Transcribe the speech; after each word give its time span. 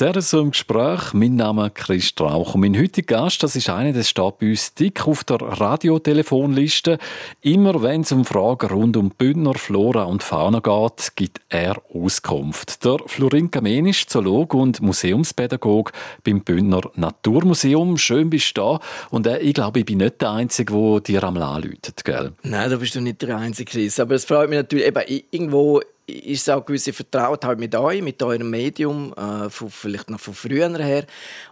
So 0.00 0.40
im 0.40 0.52
Gespräch. 0.52 1.12
Mein 1.12 1.36
Name 1.36 1.66
ist 1.66 1.74
Chris 1.74 2.06
Strauch 2.06 2.54
und 2.54 2.62
mein 2.62 2.74
heutiger 2.74 3.18
Gast, 3.18 3.42
das 3.42 3.54
ist 3.54 3.68
einer, 3.68 3.92
der 3.92 4.02
steht 4.02 4.38
bei 4.38 4.48
uns 4.48 4.72
dick 4.72 5.06
auf 5.06 5.24
der 5.24 5.42
Radiotelefonliste. 5.42 6.96
Immer 7.42 7.82
wenn 7.82 8.00
es 8.00 8.10
um 8.10 8.24
Fragen 8.24 8.70
rund 8.70 8.96
um 8.96 9.10
Bündner 9.10 9.52
Flora 9.56 10.04
und 10.04 10.22
Fauna 10.22 10.60
geht, 10.60 11.16
gibt 11.16 11.42
er 11.50 11.82
Auskunft. 11.92 12.82
Der 12.82 12.96
Florin 13.04 13.50
Kamenisch, 13.50 14.06
Zoolog 14.06 14.54
und 14.54 14.80
Museumspädagog 14.80 15.92
beim 16.24 16.40
Bündner 16.44 16.80
Naturmuseum. 16.94 17.98
Schön 17.98 18.30
bist 18.30 18.56
du 18.56 18.62
da. 18.62 18.80
Und 19.10 19.26
äh, 19.26 19.40
ich 19.40 19.52
glaube, 19.52 19.80
ich 19.80 19.84
bin 19.84 19.98
nicht 19.98 20.22
der 20.22 20.30
Einzige, 20.30 20.72
der 20.72 21.00
dir 21.00 21.24
am 21.24 21.36
läutet, 21.36 22.06
gell? 22.06 22.32
Nein, 22.42 22.70
da 22.70 22.76
bist 22.76 22.94
du 22.94 23.02
nicht 23.02 23.20
der 23.20 23.36
Einzige, 23.36 23.70
Chris. 23.70 24.00
Aber 24.00 24.14
es 24.14 24.24
freut 24.24 24.48
mich 24.48 24.56
natürlich, 24.56 24.86
eben, 24.86 25.22
irgendwo 25.30 25.82
ist 26.10 26.50
auch 26.50 26.64
gewisse 26.64 26.92
Vertrautheit 26.92 27.58
mit 27.58 27.74
euch, 27.74 28.02
mit 28.02 28.22
eurem 28.22 28.50
Medium, 28.50 29.12
äh, 29.14 29.48
von, 29.48 29.70
vielleicht 29.70 30.10
noch 30.10 30.20
von 30.20 30.34
früher 30.34 30.76
her. 30.78 31.04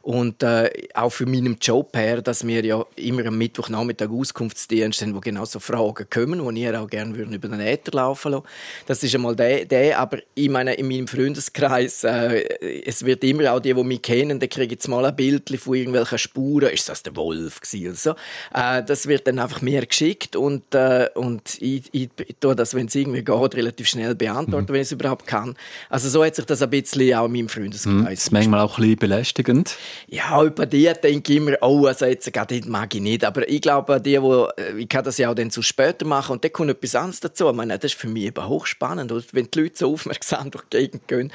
Und 0.02 0.42
äh, 0.42 0.70
auch 0.95 1.10
für 1.10 1.27
meinen 1.27 1.56
Job 1.60 1.96
her, 1.96 2.23
dass 2.23 2.46
wir 2.46 2.65
ja 2.65 2.84
immer 2.96 3.27
am 3.27 3.38
Mittwochnachmittag 3.38 4.10
Auskunftsdienst 4.10 5.02
haben, 5.02 5.15
wo 5.15 5.20
genau 5.20 5.45
so 5.45 5.60
Fragen 5.60 6.06
kommen, 6.10 6.55
die 6.55 6.62
ihr 6.62 6.80
auch 6.80 6.88
gerne 6.88 7.16
würden 7.16 7.34
über 7.34 7.48
den 7.48 7.60
Äther 7.60 7.92
laufen 7.92 8.32
lassen. 8.32 8.46
Das 8.87 9.02
ist 9.02 9.15
einmal 9.15 9.37
der, 9.37 9.65
der 9.65 9.98
aber 9.98 10.18
ich 10.34 10.48
meine, 10.48 10.74
in 10.74 10.88
meinem 10.88 11.06
Freundeskreis, 11.06 12.04
äh, 12.04 12.43
es 12.84 13.04
wird 13.04 13.24
immer 13.24 13.52
auch 13.52 13.60
die, 13.60 13.74
die 13.74 13.84
mich 13.84 14.02
kennen, 14.02 14.40
die 14.40 14.48
kriegen 14.48 14.73
jetzt 14.73 14.88
mal 14.88 15.04
ein 15.04 15.16
Bild 15.16 15.48
von 15.59 15.74
irgendwelchen 15.74 16.18
Spuren. 16.18 16.70
Ist 16.70 16.88
das 16.88 17.02
der 17.02 17.15
Wolf 17.16 17.60
gewesen 17.60 17.95
so? 17.95 18.10
Äh, 18.54 18.82
das 18.84 19.06
wird 19.06 19.27
dann 19.27 19.38
einfach 19.38 19.62
mir 19.62 19.87
geschickt 19.87 20.37
und, 20.37 20.74
äh, 20.74 21.09
und 21.15 21.60
ich, 21.60 21.84
ich, 21.93 22.10
ich 22.18 22.37
tue 22.40 22.56
das, 22.56 22.74
wenn 22.74 22.87
es 22.87 22.95
irgendwie 22.95 23.23
geht, 23.23 23.54
relativ 23.54 23.88
schnell 23.88 24.15
beantworten 24.15 24.48
beantworten, 24.51 24.75
wenn 24.75 24.83
ich 24.83 24.88
es 24.88 24.93
überhaupt 24.93 25.27
kann. 25.27 25.55
Also 25.88 26.09
so 26.09 26.25
hat 26.25 26.37
sich 26.37 26.45
das 26.45 26.62
ein 26.62 26.70
bisschen 26.70 27.15
auch 27.15 27.27
in 27.27 27.33
meinem 27.33 27.48
Freundeskreis. 27.48 27.87
Mhm. 27.87 28.05
Das 28.05 28.12
ist 28.15 28.33
manchmal 28.33 28.61
auch 28.61 28.79
ein 28.79 28.83
bisschen 28.83 28.98
belästigend. 28.98 29.77
Ja, 30.09 30.43
über 30.43 30.66
die 30.66 30.91
denke 31.02 31.33
ich 31.33 31.38
immer, 31.38 31.57
oh, 31.61 31.87
also 31.87 32.07
jetzt 32.07 32.32
gerade 32.32 32.60
mag 32.66 32.95
ich 32.95 33.01
nicht. 33.01 33.24
Aber 33.24 33.49
ich 33.49 33.60
glaube, 33.60 34.01
die, 34.01 34.21
wo, 34.21 34.49
äh, 34.57 34.77
ich 34.79 34.88
kann 34.88 35.05
das 35.05 35.18
ja 35.18 35.30
auch 35.30 35.35
dann 35.35 35.51
zu 35.51 35.63
später 35.63 36.07
machen 36.07 36.32
und 36.32 36.45
dann 36.45 36.52
kommt 36.52 36.71
etwas 36.71 36.95
anderes 36.95 37.21
dazu. 37.21 37.49
Ich 37.49 37.57
meine, 37.57 37.79
das 37.79 37.93
ist 37.93 38.01
für 38.01 38.09
mich 38.09 38.24
eben 38.24 38.49
hochspannend. 38.49 39.13
Und 39.13 39.32
wenn 39.32 39.51
die 39.51 39.60
Leute 39.60 39.79
so 39.79 39.93
aufmerksam 39.93 40.51
durch 40.51 40.65
die 40.65 40.79
Gegend 40.79 41.09
gehen, 41.09 41.33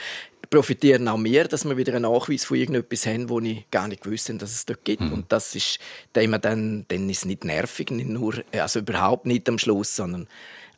profitieren 0.53 1.07
auch 1.07 1.23
wir, 1.23 1.45
dass 1.45 1.65
wir 1.65 1.77
wieder 1.77 1.95
einen 1.95 2.03
Nachweis 2.03 2.45
von 2.45 2.57
irgendetwas 2.57 3.07
haben, 3.07 3.29
wo 3.29 3.39
ich 3.39 3.65
gar 3.71 3.87
nicht 3.87 4.03
gewusst 4.03 4.29
habe, 4.29 4.37
dass 4.37 4.51
es 4.51 4.65
dort 4.65 4.85
gibt. 4.85 5.01
Mhm. 5.01 5.13
Und 5.13 5.31
das 5.31 5.55
ist, 5.55 5.79
dann, 6.13 6.85
dann 6.87 7.09
ist 7.09 7.17
es 7.17 7.25
nicht 7.25 7.43
nervig, 7.43 7.89
nicht 7.89 8.07
nur, 8.07 8.35
also 8.51 8.79
überhaupt 8.79 9.25
nicht 9.25 9.49
am 9.49 9.57
Schluss, 9.57 9.95
sondern 9.95 10.27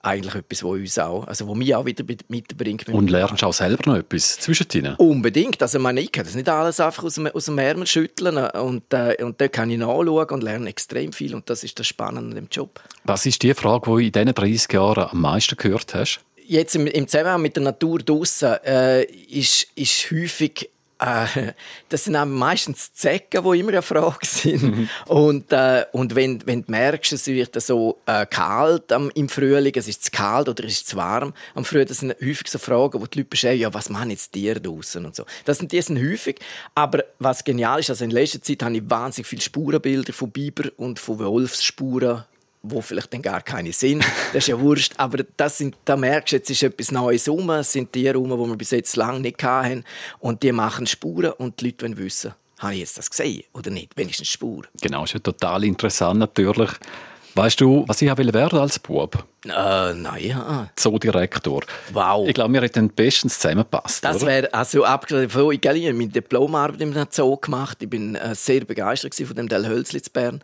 eigentlich 0.05 0.35
etwas, 0.35 0.63
was 0.63 0.71
uns 0.71 0.99
auch, 0.99 1.27
also 1.27 1.47
wo 1.47 1.55
mich 1.55 1.73
auch 1.75 1.85
wieder 1.85 2.03
mitbringt. 2.27 2.87
Und 2.89 3.09
lernst 3.09 3.41
du 3.41 3.47
auch 3.47 3.53
selber 3.53 3.91
noch 3.91 3.97
etwas 3.97 4.39
zwischendrin? 4.39 4.95
Unbedingt. 4.97 5.61
Also 5.61 5.79
meine, 5.79 6.01
ich 6.01 6.11
kann 6.11 6.25
das 6.25 6.35
nicht 6.35 6.47
alles 6.47 6.79
einfach 6.79 7.03
aus 7.03 7.15
dem, 7.15 7.27
aus 7.27 7.45
dem 7.45 7.57
Ärmel 7.57 7.87
schütteln 7.87 8.37
und, 8.37 8.93
äh, 8.93 9.17
und 9.23 9.41
da 9.41 9.47
kann 9.47 9.69
ich 9.69 9.77
nachschauen 9.77 10.29
und 10.29 10.43
lerne 10.43 10.69
extrem 10.69 11.11
viel 11.11 11.33
und 11.33 11.49
das 11.49 11.63
ist 11.63 11.79
das 11.79 11.87
Spannende 11.87 12.29
an 12.29 12.35
dem 12.35 12.47
Job. 12.51 12.79
Was 13.03 13.25
ist 13.25 13.41
die 13.43 13.53
Frage, 13.53 13.85
die 13.85 14.11
du 14.11 14.19
in 14.19 14.25
diesen 14.25 14.33
30 14.35 14.73
Jahren 14.73 15.09
am 15.09 15.21
meisten 15.21 15.55
gehört 15.57 15.93
hast? 15.95 16.19
Jetzt 16.47 16.75
im, 16.75 16.85
im 16.85 17.07
Zusammenhang 17.07 17.41
mit 17.41 17.55
der 17.55 17.63
Natur 17.63 17.99
draussen 17.99 18.53
äh, 18.63 19.03
ist, 19.03 19.67
ist 19.75 20.11
häufig 20.11 20.69
äh, 20.99 21.51
das 21.89 22.05
sind 22.05 22.13
meistens 22.31 22.93
Zecken, 22.93 23.43
die 23.43 23.59
immer 23.59 23.71
eine 23.71 23.81
Frage 23.81 24.25
sind. 24.25 24.63
Mhm. 24.63 24.89
Und, 25.07 25.51
äh, 25.51 25.85
und 25.91 26.15
wenn, 26.15 26.45
wenn 26.45 26.63
du 26.63 26.71
merkst, 26.71 27.13
es 27.13 27.27
wird 27.27 27.61
so 27.61 27.99
äh, 28.05 28.25
kalt 28.25 28.91
am, 28.91 29.11
im 29.15 29.27
Frühling, 29.27 29.73
es 29.75 29.87
ist 29.87 30.05
zu 30.05 30.11
kalt 30.11 30.47
oder 30.47 30.63
es 30.63 30.73
ist 30.73 30.87
zu 30.87 30.95
warm 30.95 31.33
am 31.53 31.65
Frühling, 31.65 31.87
das 31.87 31.99
sind 31.99 32.15
häufig 32.21 32.47
so 32.47 32.59
Fragen, 32.59 33.01
wo 33.01 33.05
die 33.05 33.19
Leute 33.19 33.29
beschreiben, 33.29 33.59
ja, 33.59 33.73
was 33.73 33.89
machen 33.89 34.11
jetzt 34.11 34.31
Tiere 34.31 34.61
draußen 34.61 35.05
und 35.05 35.15
so. 35.15 35.25
Das 35.43 35.57
sind, 35.57 35.71
die 35.71 35.81
sind 35.81 35.99
häufig. 35.99 36.39
Aber 36.75 37.03
was 37.19 37.43
genial 37.43 37.79
ist, 37.79 37.89
also 37.89 38.05
in 38.05 38.11
letzter 38.11 38.41
Zeit 38.41 38.63
habe 38.63 38.77
ich 38.77 38.83
wahnsinnig 38.89 39.27
viele 39.27 39.41
Spurenbilder 39.41 40.13
von 40.13 40.31
Biber 40.31 40.69
und 40.77 40.99
von 40.99 41.19
Wolfsspuren 41.19 42.23
wo 42.67 42.81
vielleicht 42.81 43.13
dann 43.13 43.21
gar 43.21 43.41
keine 43.41 43.73
sind. 43.73 44.03
Das 44.33 44.43
ist 44.43 44.47
ja 44.47 44.59
wurscht. 44.59 44.93
Aber 44.97 45.23
das 45.37 45.57
sind, 45.57 45.75
da 45.85 45.95
merkst 45.95 46.33
du, 46.33 46.35
jetzt 46.37 46.49
ist 46.49 46.63
etwas 46.63 46.91
Neues 46.91 47.27
rum. 47.29 47.49
Es 47.51 47.71
sind 47.71 47.91
Tiere 47.91 48.17
rum, 48.17 48.29
die 48.29 48.49
wir 48.49 48.55
bis 48.55 48.71
jetzt 48.71 48.95
lange 48.95 49.19
nicht 49.19 49.43
hatten. 49.43 49.83
Und 50.19 50.43
die 50.43 50.51
machen 50.51 50.87
Spuren 50.87 51.31
und 51.33 51.59
die 51.61 51.65
Leute 51.65 51.85
wollen 51.85 51.97
wissen, 51.97 52.33
habe 52.59 52.73
ich 52.73 52.79
jetzt 52.79 52.97
das 52.97 53.09
gesehen 53.09 53.43
oder 53.53 53.69
nicht? 53.69 53.95
Wenigstens 53.95 54.29
Spur. 54.29 54.63
Genau, 54.81 55.03
ist 55.03 55.13
ja 55.13 55.19
total 55.19 55.63
interessant 55.63 56.19
natürlich. 56.19 56.71
Weißt 57.35 57.59
du, 57.59 57.83
was 57.87 58.01
ich 58.01 58.09
werden 58.17 58.59
als 58.59 58.79
Bub? 58.79 59.25
Äh, 59.49 59.93
nein, 59.93 60.23
ja. 60.23 60.69
Zoodirektor. 60.75 61.61
Wow. 61.93 62.27
Ich 62.27 62.33
glaube, 62.33 62.53
wir 62.53 62.61
hätten 62.61 62.89
bestens 62.89 63.39
zusammengepasst. 63.39 64.03
Das 64.03 64.25
wäre, 64.25 64.53
also 64.53 64.83
abgesehen 64.83 65.29
von, 65.29 65.51
ich 65.51 65.61
habe 65.65 65.93
meine 65.93 66.09
Diplomarbeit 66.09 66.81
im 66.81 66.93
Zoo 67.09 67.37
gemacht. 67.37 67.77
Ich 67.81 67.89
bin 67.89 68.15
äh, 68.15 68.35
sehr 68.35 68.65
begeistert 68.65 69.15
von 69.15 69.35
dem 69.35 69.47
Del 69.47 69.67
Hölzli 69.67 70.01
zu 70.01 70.11
Bern. 70.11 70.41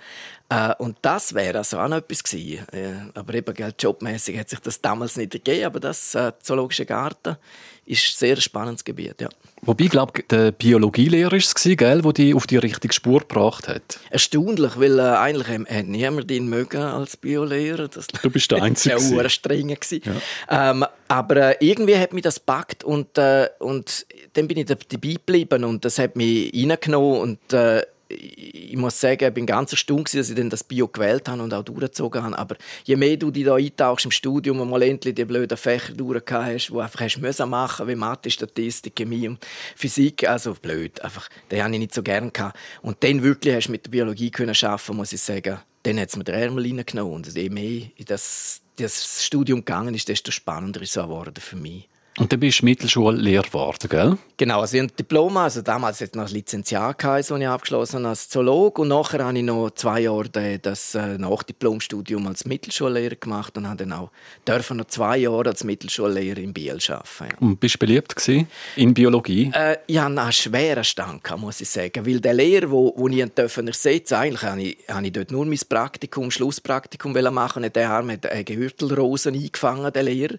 Äh, 0.49 0.75
und 0.79 0.97
das 1.01 1.33
wäre 1.33 1.59
also 1.59 1.79
auch 1.79 1.87
noch 1.87 1.97
etwas 1.97 2.23
gewesen. 2.23 2.67
Äh, 2.73 3.17
aber 3.17 3.33
eben, 3.33 3.55
jobmäßig 3.79 4.37
hat 4.37 4.49
sich 4.49 4.59
das 4.59 4.81
damals 4.81 5.15
nicht 5.15 5.33
ergeben. 5.33 5.65
Aber 5.65 5.79
das 5.79 6.13
äh, 6.13 6.33
Zoologische 6.41 6.85
Garten 6.85 7.37
ist 7.85 8.03
ein 8.03 8.15
sehr 8.17 8.41
spannendes 8.41 8.83
Gebiet, 8.83 9.21
ja. 9.21 9.29
Wobei, 9.63 9.85
ich 9.85 9.89
glaube, 9.91 10.23
der 10.23 10.51
Biologielehrer 10.51 11.31
war 11.31 11.37
es, 11.37 11.53
der 11.53 12.01
dich 12.13 12.35
auf 12.35 12.47
die 12.47 12.57
richtige 12.57 12.93
Spur 12.93 13.19
gebracht 13.19 13.67
hat. 13.67 13.99
Erstaunlich, 14.09 14.79
weil 14.79 14.97
äh, 14.97 15.01
eigentlich 15.01 15.47
hat 15.47 15.85
niemand 15.85 16.31
ihn 16.31 16.47
mögen 16.47 16.81
als 16.81 17.15
Biolehrer. 17.15 17.87
Das 17.87 18.07
du 18.07 18.29
bist 18.29 18.51
der 18.51 18.63
Einzige. 18.63 18.90
Das 18.95 19.15
war 19.15 19.29
streng. 19.29 19.69
Ja. 19.69 20.71
Ähm, 20.71 20.85
aber 21.07 21.35
äh, 21.35 21.55
irgendwie 21.59 21.97
hat 21.97 22.13
mich 22.13 22.23
das 22.23 22.35
gepackt 22.35 22.83
und, 22.83 23.17
äh, 23.17 23.49
und 23.59 24.05
dann 24.33 24.47
bin 24.47 24.57
ich 24.57 24.65
dabei 24.65 25.13
geblieben 25.13 25.63
und 25.63 25.83
das 25.83 25.99
hat 25.99 26.15
mich 26.15 26.53
reingenommen 26.53 27.19
und 27.19 27.53
äh, 27.53 27.83
ich 28.11 28.75
muss 28.75 28.99
sagen, 28.99 29.27
ich 29.27 29.33
bin 29.33 29.45
ganz 29.45 29.71
erstaunt, 29.71 30.13
dass 30.13 30.29
ich 30.29 30.35
dann 30.35 30.49
das 30.49 30.63
Bio 30.63 30.87
gewählt 30.87 31.27
habe 31.27 31.41
und 31.41 31.53
auch 31.53 31.63
durchgezogen 31.63 32.23
habe. 32.23 32.37
Aber 32.37 32.55
je 32.83 32.95
mehr 32.95 33.17
du 33.17 33.31
dich 33.31 33.45
da 33.45 33.55
eintauchst 33.55 34.05
im 34.05 34.11
Studium 34.11 34.59
und 34.59 34.69
mal 34.69 34.81
endlich 34.81 35.15
die 35.15 35.25
blöden 35.25 35.57
Fächer 35.57 35.93
durchgehabt 35.93 36.45
hast, 36.45 36.69
die 36.69 36.79
einfach 36.79 37.01
hast 37.01 37.19
müssen 37.19 37.49
machen 37.49 37.87
wie 37.87 37.95
Mathe, 37.95 38.29
Statistik, 38.29 38.95
Chemie 38.95 39.27
und 39.27 39.39
Physik, 39.75 40.27
also 40.27 40.53
blöd, 40.53 41.01
einfach, 41.01 41.29
den 41.49 41.63
habe 41.63 41.73
ich 41.73 41.79
nicht 41.79 41.93
so 41.93 42.03
gerne 42.03 42.31
gehabt. 42.31 42.57
Und 42.81 43.03
dann 43.03 43.23
wirklich 43.23 43.55
hast 43.55 43.67
du 43.67 43.71
mit 43.71 43.85
der 43.85 43.91
Biologie 43.91 44.31
können 44.31 44.55
arbeiten, 44.61 44.95
muss 44.95 45.13
ich 45.13 45.21
sagen, 45.21 45.59
dann 45.83 45.99
hat 45.99 46.09
es 46.09 46.15
mir 46.15 46.23
den 46.23 46.35
Ärmel 46.35 46.65
reingenommen. 46.65 47.13
Und 47.13 47.35
je 47.35 47.49
mehr 47.49 47.87
das, 48.05 48.60
das 48.77 49.25
Studium 49.25 49.59
gegangen 49.59 49.93
ist, 49.93 50.07
desto 50.07 50.31
spannender 50.31 50.81
ist 50.81 50.97
es 50.97 51.03
geworden 51.03 51.33
für 51.39 51.55
mich. 51.55 51.87
Und 52.17 52.31
dann 52.31 52.41
bist 52.41 52.61
du 52.61 52.65
Mittelschullehrer 52.65 53.43
geworden, 53.43 53.87
gell? 53.89 54.17
Genau, 54.35 54.61
also 54.61 54.75
ich 54.75 54.81
habe 54.81 54.91
ein 54.91 54.95
Diplom, 54.97 55.37
also 55.37 55.61
damals 55.61 56.01
jetzt 56.01 56.15
noch 56.15 56.29
Lizenziat 56.29 57.01
das 57.01 57.31
ich 57.31 57.47
abgeschlossen 57.47 57.99
habe 57.99 58.09
als 58.09 58.27
Zoolog 58.27 58.79
und 58.79 58.89
nachher 58.89 59.23
habe 59.23 59.37
ich 59.37 59.43
noch 59.43 59.69
zwei 59.71 60.01
Jahre 60.01 60.59
das 60.59 60.93
äh, 60.95 61.17
Nachdiplomstudium 61.17 62.27
als 62.27 62.45
Mittelschullehrer 62.45 63.15
gemacht 63.15 63.55
und 63.57 63.67
habe 63.67 63.77
dann 63.77 63.93
auch 63.93 64.09
dürfen 64.45 64.77
noch 64.77 64.87
zwei 64.87 65.19
Jahre 65.19 65.49
als 65.49 65.63
Mittelschullehrer 65.63 66.39
in 66.39 66.53
Biel 66.53 66.79
arbeiten. 66.89 67.05
Ja. 67.21 67.37
Und 67.39 67.59
bist 67.59 67.75
du 67.75 67.79
beliebt 67.79 68.15
gewesen 68.15 68.47
in 68.75 68.93
Biologie? 68.93 69.51
Äh, 69.53 69.77
ich 69.87 69.97
hatte 69.97 70.19
einen 70.19 70.31
schweren 70.33 70.83
Stand, 70.83 71.21
muss 71.37 71.61
ich 71.61 71.69
sagen, 71.69 72.05
weil 72.05 72.19
der 72.19 72.33
Lehrer, 72.33 72.71
wo, 72.71 72.93
wo 72.97 73.07
ich 73.07 73.23
dürfen 73.31 73.67
ersetzen, 73.67 74.15
eigentlich 74.15 74.41
habe 74.43 74.61
ich, 74.61 74.77
habe 74.89 75.05
ich 75.05 75.13
dort 75.13 75.31
nur 75.31 75.45
mein 75.45 75.59
Praktikum, 75.69 76.29
Schlusspraktikum 76.29 77.13
machen, 77.33 77.71
der 77.71 77.89
Arm 77.89 78.11
hat 78.11 78.27
Gehürtelrosen 78.45 79.33
eingefangen, 79.33 79.93
der 79.93 80.03
Lehrer. 80.03 80.35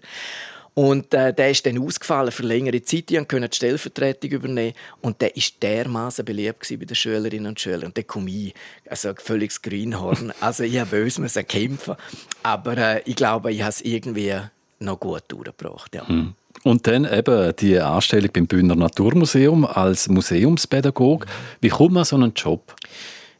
Und 0.75 1.13
äh, 1.13 1.33
der 1.33 1.51
ist 1.51 1.65
dann 1.65 1.77
ausgefallen 1.77 2.31
für 2.31 2.43
längere 2.43 2.81
Zeit. 2.81 3.09
Die 3.09 3.17
konnten 3.17 3.49
die 3.49 3.55
Stellvertretung 3.55 4.31
übernehmen. 4.31 4.73
Und 5.01 5.21
der 5.21 5.29
war 5.29 5.43
dermaßen 5.61 6.25
beliebt 6.25 6.67
bei 6.67 6.85
den 6.85 6.95
Schülerinnen 6.95 7.47
und 7.47 7.59
Schülern. 7.59 7.85
Und 7.85 7.97
dann 7.97 8.07
komme 8.07 8.29
ich, 8.29 8.53
also 8.89 9.09
ein 9.09 9.15
völliges 9.17 9.61
Greenhorn. 9.61 10.33
Also 10.41 10.63
ich 10.63 11.19
musste 11.19 11.43
kämpfen. 11.43 11.95
Aber 12.41 12.77
äh, 12.77 13.01
ich 13.05 13.15
glaube, 13.15 13.51
ich 13.51 13.61
habe 13.61 13.69
es 13.69 13.81
irgendwie 13.81 14.35
noch 14.79 14.99
gut 14.99 15.23
durchgebracht. 15.27 15.93
Ja. 15.95 16.07
Hm. 16.07 16.33
Und 16.63 16.87
dann 16.87 17.05
eben 17.11 17.55
die 17.57 17.79
Anstellung 17.79 18.29
beim 18.33 18.47
Bühner 18.47 18.75
Naturmuseum 18.75 19.65
als 19.65 20.07
Museumspädagog. 20.07 21.25
Wie 21.61 21.69
kommt 21.69 21.91
man 21.91 22.05
so 22.05 22.15
einen 22.15 22.33
Job? 22.33 22.75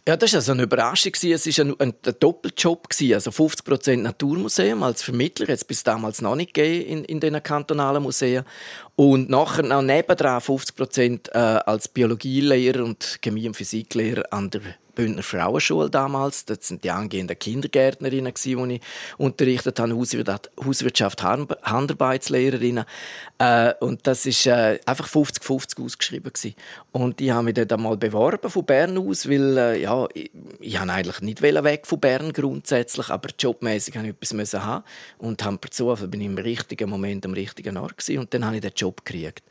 Ja, 0.05 0.17
das 0.17 0.33
war 0.33 0.39
also 0.39 0.51
eine 0.51 0.63
Überraschung. 0.63 1.13
Es 1.15 1.23
war 1.23 1.65
ein, 1.65 1.79
ein, 1.79 1.93
ein 2.05 2.15
Doppeljob. 2.19 2.87
Also 3.13 3.31
50% 3.31 3.97
Naturmuseum 3.97 4.83
als 4.83 5.01
Vermittler, 5.01 5.47
jetzt 5.47 5.67
bis 5.67 5.83
damals 5.83 6.21
noch 6.21 6.35
nicht 6.35 6.57
in, 6.57 7.05
in 7.05 7.21
den 7.21 7.41
kantonalen 7.41 8.03
Museen. 8.03 8.43
Und 8.97 9.29
nachher 9.29 9.63
noch 9.63 9.81
nebendran 9.81 10.41
50% 10.41 11.31
äh, 11.31 11.37
als 11.37 11.87
Biologielehrer 11.87 12.83
und 12.83 13.19
Chemie- 13.21 13.47
und 13.47 13.55
Physiklehrer 13.55 14.23
an 14.31 14.49
der 14.49 14.61
Bündner 14.95 15.23
Frauenschule 15.23 15.89
damals. 15.89 16.45
Das 16.45 16.67
sind 16.67 16.83
die 16.83 16.91
angehenden 16.91 17.37
Kindergärtnerinnen, 17.37 18.33
die 18.33 18.75
ich 18.75 18.81
unterrichtet 19.17 19.79
habe, 19.79 19.95
Hauswirtschaft, 19.95 21.23
Handarbeitslehrerinnen. 21.23 22.85
Äh, 23.37 23.73
und 23.79 24.05
das 24.07 24.25
war 24.25 24.71
äh, 24.71 24.79
einfach 24.85 25.07
50-50 25.07 25.83
ausgeschrieben. 25.83 26.31
Und 26.91 27.21
ich 27.21 27.31
habe 27.31 27.43
mich 27.43 27.53
dann 27.53 27.81
mal 27.81 27.97
beworben 27.97 28.49
von 28.49 28.65
Bern 28.65 28.97
aus, 28.97 29.29
weil 29.29 29.57
äh, 29.57 29.81
ja, 29.81 30.07
ich, 30.13 30.31
ich 30.59 30.79
eigentlich 30.79 31.21
nicht 31.21 31.41
weg 31.41 31.87
von 31.87 31.99
Bern 31.99 32.33
grundsätzlich, 32.33 33.09
aber 33.09 33.29
jobmäßig 33.37 33.97
habe 33.97 34.07
ich 34.07 34.13
etwas 34.13 34.53
haben 34.53 34.83
und 35.17 35.43
habe 35.43 35.57
per 35.57 35.71
Zufall 35.71 36.07
bin 36.07 36.21
ich 36.21 36.27
im 36.27 36.37
richtigen 36.37 36.89
Moment 36.89 37.25
am 37.25 37.33
richtigen 37.33 37.77
Ort 37.77 37.97
gewesen, 37.97 38.19
und 38.19 38.33
dann 38.33 38.45
habe 38.45 38.55
ich 38.55 38.61
den 38.61 38.73
Job 38.75 39.03
gekriegt 39.05 39.43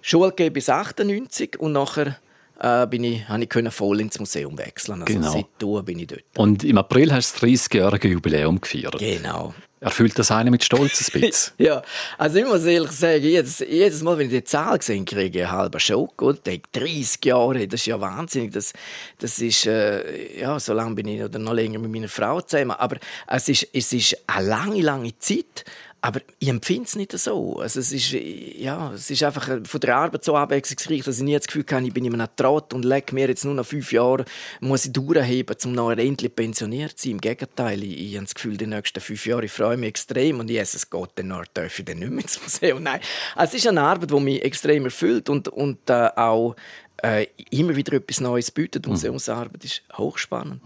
Schule 0.00 0.50
bis 0.50 0.68
98 0.68 1.58
und 1.58 1.72
nachher 1.72 2.18
äh, 2.58 2.86
bin 2.86 3.04
ich, 3.04 3.28
habe 3.28 3.44
ich 3.44 3.72
voll 3.72 4.00
ins 4.00 4.18
Museum 4.18 4.56
wechseln. 4.58 5.02
Also 5.02 5.14
Genau. 5.14 5.30
seitdem 5.32 5.84
bin 5.84 5.98
ich 6.00 6.06
dort. 6.08 6.22
Und 6.36 6.64
im 6.64 6.78
April 6.78 7.12
hast 7.12 7.40
du 7.42 7.46
das 7.46 7.70
30-jährige 7.70 8.08
Jubiläum 8.08 8.60
gefeiert. 8.60 8.98
Genau. 8.98 9.54
Erfüllt 9.80 10.18
das 10.18 10.32
einen 10.32 10.50
mit 10.50 10.64
Stolz 10.64 11.08
ein 11.14 11.20
bisschen? 11.20 11.52
Ja, 11.58 11.82
also 12.16 12.38
ich 12.38 12.44
muss 12.44 12.64
ehrlich 12.64 12.90
sagen, 12.90 13.22
jedes, 13.22 13.60
jedes 13.60 14.02
Mal, 14.02 14.18
wenn 14.18 14.26
ich 14.26 14.32
die 14.32 14.42
Zahl 14.42 14.82
sehe, 14.82 15.04
kriege 15.04 15.38
ich 15.38 15.44
einen 15.46 15.56
halben 15.56 15.78
Schock. 15.78 16.20
Ich 16.34 16.40
denke, 16.40 16.68
30 16.72 17.24
Jahre, 17.24 17.68
das 17.68 17.80
ist 17.80 17.86
ja 17.86 18.00
wahnsinnig. 18.00 18.52
Das, 18.52 18.72
das 19.18 19.38
ist, 19.38 19.66
äh, 19.66 20.40
ja, 20.40 20.58
so 20.58 20.72
lange 20.72 20.96
bin 20.96 21.06
ich 21.06 21.22
oder 21.22 21.38
noch 21.38 21.52
länger 21.52 21.78
mit 21.78 21.92
meiner 21.92 22.08
Frau 22.08 22.40
zusammen. 22.40 22.72
Aber 22.72 22.96
es 23.28 23.48
ist, 23.48 23.68
es 23.72 23.92
ist 23.92 24.16
eine 24.26 24.48
lange, 24.48 24.80
lange 24.82 25.16
Zeit. 25.20 25.64
Aber 26.00 26.20
ich 26.38 26.48
empfinde 26.48 26.84
es 26.84 26.94
nicht 26.94 27.12
so. 27.18 27.58
Also 27.58 27.80
es, 27.80 27.92
ist, 27.92 28.12
ja, 28.12 28.92
es 28.92 29.10
ist 29.10 29.22
einfach 29.24 29.48
äh, 29.48 29.60
von 29.64 29.80
der 29.80 29.96
Arbeit 29.96 30.24
so 30.24 30.36
abwechslungsreich, 30.36 31.02
dass 31.02 31.18
ich 31.18 31.24
nie 31.24 31.36
das 31.36 31.46
Gefühl 31.46 31.64
habe, 31.72 31.86
ich 31.86 31.92
bin 31.92 32.04
in 32.04 32.14
einem 32.14 32.28
Trott 32.36 32.72
und 32.72 32.84
lege 32.84 33.14
mir 33.14 33.28
jetzt 33.28 33.44
nur 33.44 33.54
noch 33.54 33.66
fünf 33.66 33.92
Jahre, 33.92 34.24
muss 34.60 34.84
ich 34.84 34.92
durchheben, 34.92 35.56
um 35.64 35.72
noch 35.72 35.90
endlich 35.90 36.34
pensioniert 36.34 36.98
zu 36.98 37.08
sein. 37.08 37.12
Im 37.12 37.20
Gegenteil, 37.20 37.82
ich, 37.82 37.98
ich 37.98 38.14
habe 38.14 38.26
das 38.26 38.34
Gefühl, 38.34 38.56
die 38.56 38.66
nächsten 38.66 39.00
fünf 39.00 39.26
Jahre 39.26 39.46
ich 39.46 39.52
freue 39.52 39.76
mich 39.76 39.88
extrem 39.88 40.38
und 40.38 40.48
Jesus 40.48 40.88
Gott, 40.88 41.10
dann 41.16 41.30
darf 41.52 41.78
ich 41.78 41.84
dann 41.84 41.98
nicht 41.98 42.10
mehr 42.10 42.22
ins 42.22 42.40
Museum. 42.40 42.82
Nein, 42.82 43.00
also 43.34 43.56
es 43.56 43.64
ist 43.64 43.68
eine 43.68 43.82
Arbeit, 43.82 44.10
die 44.10 44.20
mich 44.20 44.44
extrem 44.44 44.84
erfüllt 44.84 45.28
und, 45.28 45.48
und 45.48 45.90
äh, 45.90 46.10
auch 46.14 46.54
äh, 47.02 47.26
immer 47.50 47.74
wieder 47.74 47.94
etwas 47.94 48.20
Neues 48.20 48.50
bietet. 48.50 48.86
Die 48.86 48.90
Museumsarbeit 48.90 49.64
ist 49.64 49.82
hochspannend. 49.96 50.62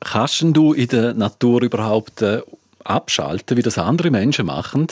Kannst 0.00 0.40
denn 0.40 0.52
du 0.52 0.72
in 0.72 0.88
der 0.88 1.14
Natur 1.14 1.62
überhaupt 1.62 2.22
äh, 2.22 2.40
abschalten, 2.84 3.56
wie 3.56 3.62
das 3.62 3.78
andere 3.78 4.10
Menschen 4.10 4.46
machen? 4.46 4.88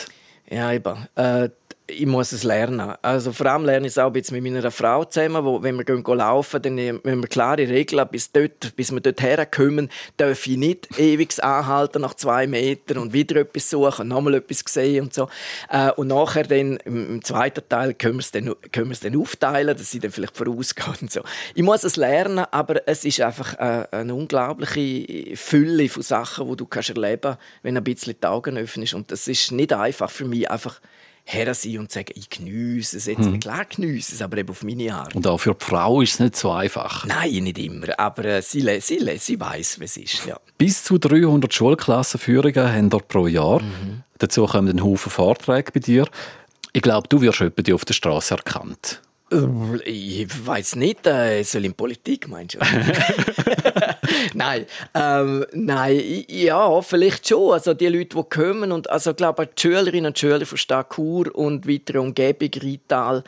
Ja, 0.48 0.72
eben. 0.72 1.06
Äh, 1.14 1.50
ich 1.88 2.06
muss 2.06 2.32
es 2.32 2.42
lernen. 2.42 2.94
Also 3.00 3.32
vor 3.32 3.46
allem 3.46 3.64
lerne 3.64 3.86
ich 3.86 3.92
es 3.92 3.98
auch 3.98 4.10
bisschen 4.10 4.42
mit 4.42 4.52
meiner 4.52 4.70
Frau 4.70 5.04
zusammen, 5.04 5.44
wo, 5.44 5.62
wenn 5.62 5.76
wir 5.76 5.84
gehen, 5.84 6.02
laufen, 6.04 6.60
dann 6.60 6.78
haben 6.78 7.00
wir 7.04 7.28
klare 7.28 7.68
Regeln, 7.68 8.06
bis, 8.10 8.32
dort, 8.32 8.74
bis 8.74 8.90
wir 8.90 9.00
dort 9.00 9.22
herkommen, 9.22 9.88
darf 10.16 10.46
ich 10.46 10.56
nicht 10.56 10.88
ewig 10.98 11.42
anhalten 11.42 12.02
nach 12.02 12.14
zwei 12.14 12.46
Metern 12.46 12.98
und 12.98 13.12
wieder 13.12 13.36
etwas 13.36 13.70
suchen, 13.70 14.08
nochmal 14.08 14.34
etwas 14.34 14.64
sehen 14.66 15.04
und 15.04 15.14
so. 15.14 15.28
Äh, 15.70 15.92
und 15.92 16.08
nachher 16.08 16.44
dann, 16.44 16.76
im, 16.78 17.22
zweiten 17.22 17.62
Teil 17.68 17.94
können 17.94 18.14
wir 18.14 18.20
es 18.20 18.32
dann, 18.32 18.54
können 18.72 18.88
wir 18.88 18.92
es 18.92 19.00
dann 19.00 19.16
aufteilen, 19.16 19.76
dass 19.76 19.90
sie 19.90 20.00
dann 20.00 20.10
vielleicht 20.10 20.36
vorausgehen 20.36 20.96
und 21.00 21.12
so. 21.12 21.20
Ich 21.54 21.62
muss 21.62 21.84
es 21.84 21.96
lernen, 21.96 22.46
aber 22.50 22.86
es 22.88 23.04
ist 23.04 23.20
einfach 23.20 23.54
äh, 23.54 23.86
eine 23.92 24.14
unglaubliche 24.14 25.36
Fülle 25.36 25.88
von 25.88 26.02
Sachen, 26.02 26.48
die 26.48 26.56
du 26.56 26.66
kannst 26.66 26.90
erleben 26.90 27.22
kannst, 27.22 27.38
wenn 27.62 27.74
du 27.74 27.80
ein 27.80 27.84
bisschen 27.84 28.16
die 28.20 28.26
Augen 28.26 28.58
öffnest. 28.58 28.94
Und 28.94 29.12
das 29.12 29.28
ist 29.28 29.52
nicht 29.52 29.72
einfach 29.72 30.10
für 30.10 30.24
mich, 30.24 30.50
einfach 30.50 30.80
her 31.28 31.52
sein 31.55 31.78
und 31.81 31.90
sagen, 31.90 32.12
ich 32.14 32.31
geniesse 32.31 32.96
es 32.99 33.06
jetzt. 33.06 33.40
Klar 33.40 33.64
geniesse 33.64 34.14
es, 34.14 34.23
aber 34.23 34.38
eben 34.38 34.49
auf 34.50 34.62
meine 34.62 34.94
Art. 34.94 35.14
Und 35.17 35.26
auch 35.26 35.38
für 35.38 35.55
die 35.55 35.64
Frau 35.64 36.00
ist 36.00 36.14
es 36.14 36.20
nicht 36.20 36.37
so 36.37 36.52
einfach. 36.52 37.05
Nein, 37.05 37.43
nicht 37.44 37.58
immer. 37.58 37.88
Aber 37.99 38.25
äh, 38.25 38.43
sie, 38.43 38.61
sie, 38.81 38.99
le- 38.99 39.19
sie 39.19 39.38
weiß, 39.40 39.81
wie 39.81 39.84
es 39.84 39.96
ist. 39.96 40.25
Ja. 40.25 40.38
Bis 40.56 40.84
zu 40.84 40.99
300 40.99 41.52
Schulklassenführungen 41.52 42.73
haben 42.73 42.93
wir 42.93 43.00
pro 43.00 43.26
Jahr. 43.26 43.61
Dazu 44.19 44.46
kommen 44.46 44.69
ein 44.69 44.82
Haufen 44.82 45.11
Vorträge 45.11 45.73
bei 45.73 45.81
dir. 45.81 46.06
Ich 46.73 46.82
glaube, 46.82 47.08
du 47.08 47.20
wirst 47.20 47.43
die 47.67 47.72
auf 47.72 47.84
der 47.84 47.94
Straße 47.94 48.34
erkannt. 48.34 49.02
Äh, 49.32 49.90
Ich 49.90 50.46
weiß 50.46 50.76
nicht, 50.76 51.06
äh, 51.06 51.43
soll 51.43 51.64
in 51.64 51.75
Politik, 51.75 52.28
meinst 52.28 52.55
du? 52.55 52.58
nein, 54.34 54.67
ähm, 54.94 55.44
nein, 55.52 56.25
ja, 56.28 56.81
vielleicht 56.82 57.28
schon. 57.28 57.52
Also 57.52 57.75
die 57.75 57.88
Leute, 57.88 58.17
die 58.17 58.23
kommen 58.28 58.73
und 58.73 58.88
also 58.88 59.11
ich 59.11 59.17
glaube, 59.17 59.46
die 59.46 59.61
Schülerinnen 59.61 60.06
und 60.06 60.19
Schüler 60.19 60.46
von 60.46 60.58
Stadt 60.58 60.90
Chur 60.94 61.34
und 61.34 61.69
weitere 61.69 61.99
Umgebung 61.99 62.50
Rital, 62.62 63.25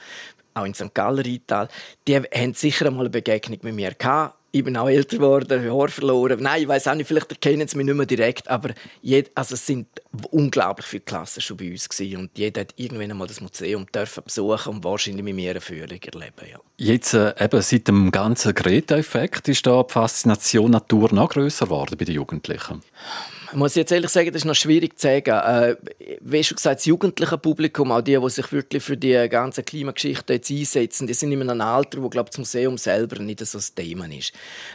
auch 0.54 0.64
in 0.64 0.74
St. 0.74 0.94
Gallen 0.94 1.18
Rital, 1.18 1.68
die 2.06 2.16
haben 2.16 2.54
sicher 2.54 2.86
einmal 2.86 3.02
eine 3.02 3.10
Begegnung 3.10 3.58
mit 3.62 3.74
mir 3.74 3.94
gehabt. 3.94 4.37
Ich 4.50 4.64
bin 4.64 4.78
auch 4.78 4.88
älter 4.88 5.18
geworden, 5.18 5.70
Haar 5.70 5.88
verloren. 5.88 6.40
Nein, 6.40 6.62
ich 6.62 6.68
weiß 6.68 6.88
auch 6.88 6.94
nicht, 6.94 7.06
vielleicht 7.06 7.30
erkennen 7.30 7.68
sie 7.68 7.76
mich 7.76 7.84
nicht 7.84 7.94
mehr 7.94 8.06
direkt, 8.06 8.48
aber 8.48 8.70
jed, 9.02 9.30
also 9.34 9.54
es 9.54 9.66
sind 9.66 9.88
unglaublich 10.30 10.86
viele 10.86 11.02
Klassen 11.02 11.42
schon 11.42 11.58
bei 11.58 11.70
uns 11.70 11.86
gewesen 11.86 12.20
und 12.20 12.30
jeder 12.38 12.62
hat 12.62 12.72
irgendwann 12.76 13.10
einmal 13.10 13.26
das 13.26 13.42
Museum 13.42 13.84
dürfen 13.94 14.24
besuchen 14.24 14.76
und 14.76 14.84
wahrscheinlich 14.84 15.22
mit 15.22 15.34
mir 15.34 15.50
eine 15.50 15.60
Führung 15.60 16.00
erleben. 16.00 16.50
Ja. 16.50 16.60
Jetzt, 16.78 17.12
äh, 17.12 17.34
eben 17.38 17.60
seit 17.60 17.88
dem 17.88 18.10
ganzen 18.10 18.54
Greta-Effekt, 18.54 19.48
ist 19.48 19.66
da 19.66 19.82
die 19.82 19.92
Faszination 19.92 20.70
Natur 20.70 21.12
noch 21.12 21.28
grösser 21.28 21.66
geworden 21.66 21.96
bei 21.98 22.06
den 22.06 22.14
Jugendlichen. 22.14 22.82
Ich 23.50 23.56
muss 23.56 23.74
jetzt 23.76 23.92
ehrlich 23.92 24.10
sagen, 24.10 24.28
das 24.28 24.42
ist 24.42 24.44
noch 24.44 24.54
schwierig 24.54 24.98
zu 24.98 25.06
sagen. 25.06 25.30
Äh, 25.30 25.76
wie 26.20 26.44
schon 26.44 26.56
gesagt, 26.56 26.80
das 26.80 26.84
jugendliche 26.84 27.38
Publikum, 27.38 27.92
auch 27.92 28.02
die, 28.02 28.18
die 28.18 28.30
sich 28.30 28.52
wirklich 28.52 28.82
für 28.82 28.96
die 28.96 29.26
ganze 29.30 29.62
Klimageschichte 29.62 30.34
jetzt 30.34 30.50
einsetzen, 30.50 31.06
die 31.06 31.14
sind 31.14 31.32
in 31.32 31.48
einem 31.48 31.60
Alter, 31.62 32.02
wo 32.02 32.10
glaube 32.10 32.28
das 32.28 32.36
Museum 32.36 32.76
selber 32.76 33.20
nicht 33.20 33.40
so 33.40 33.56
das 33.56 33.74
Thema 33.74 34.06
ist. 34.06 34.32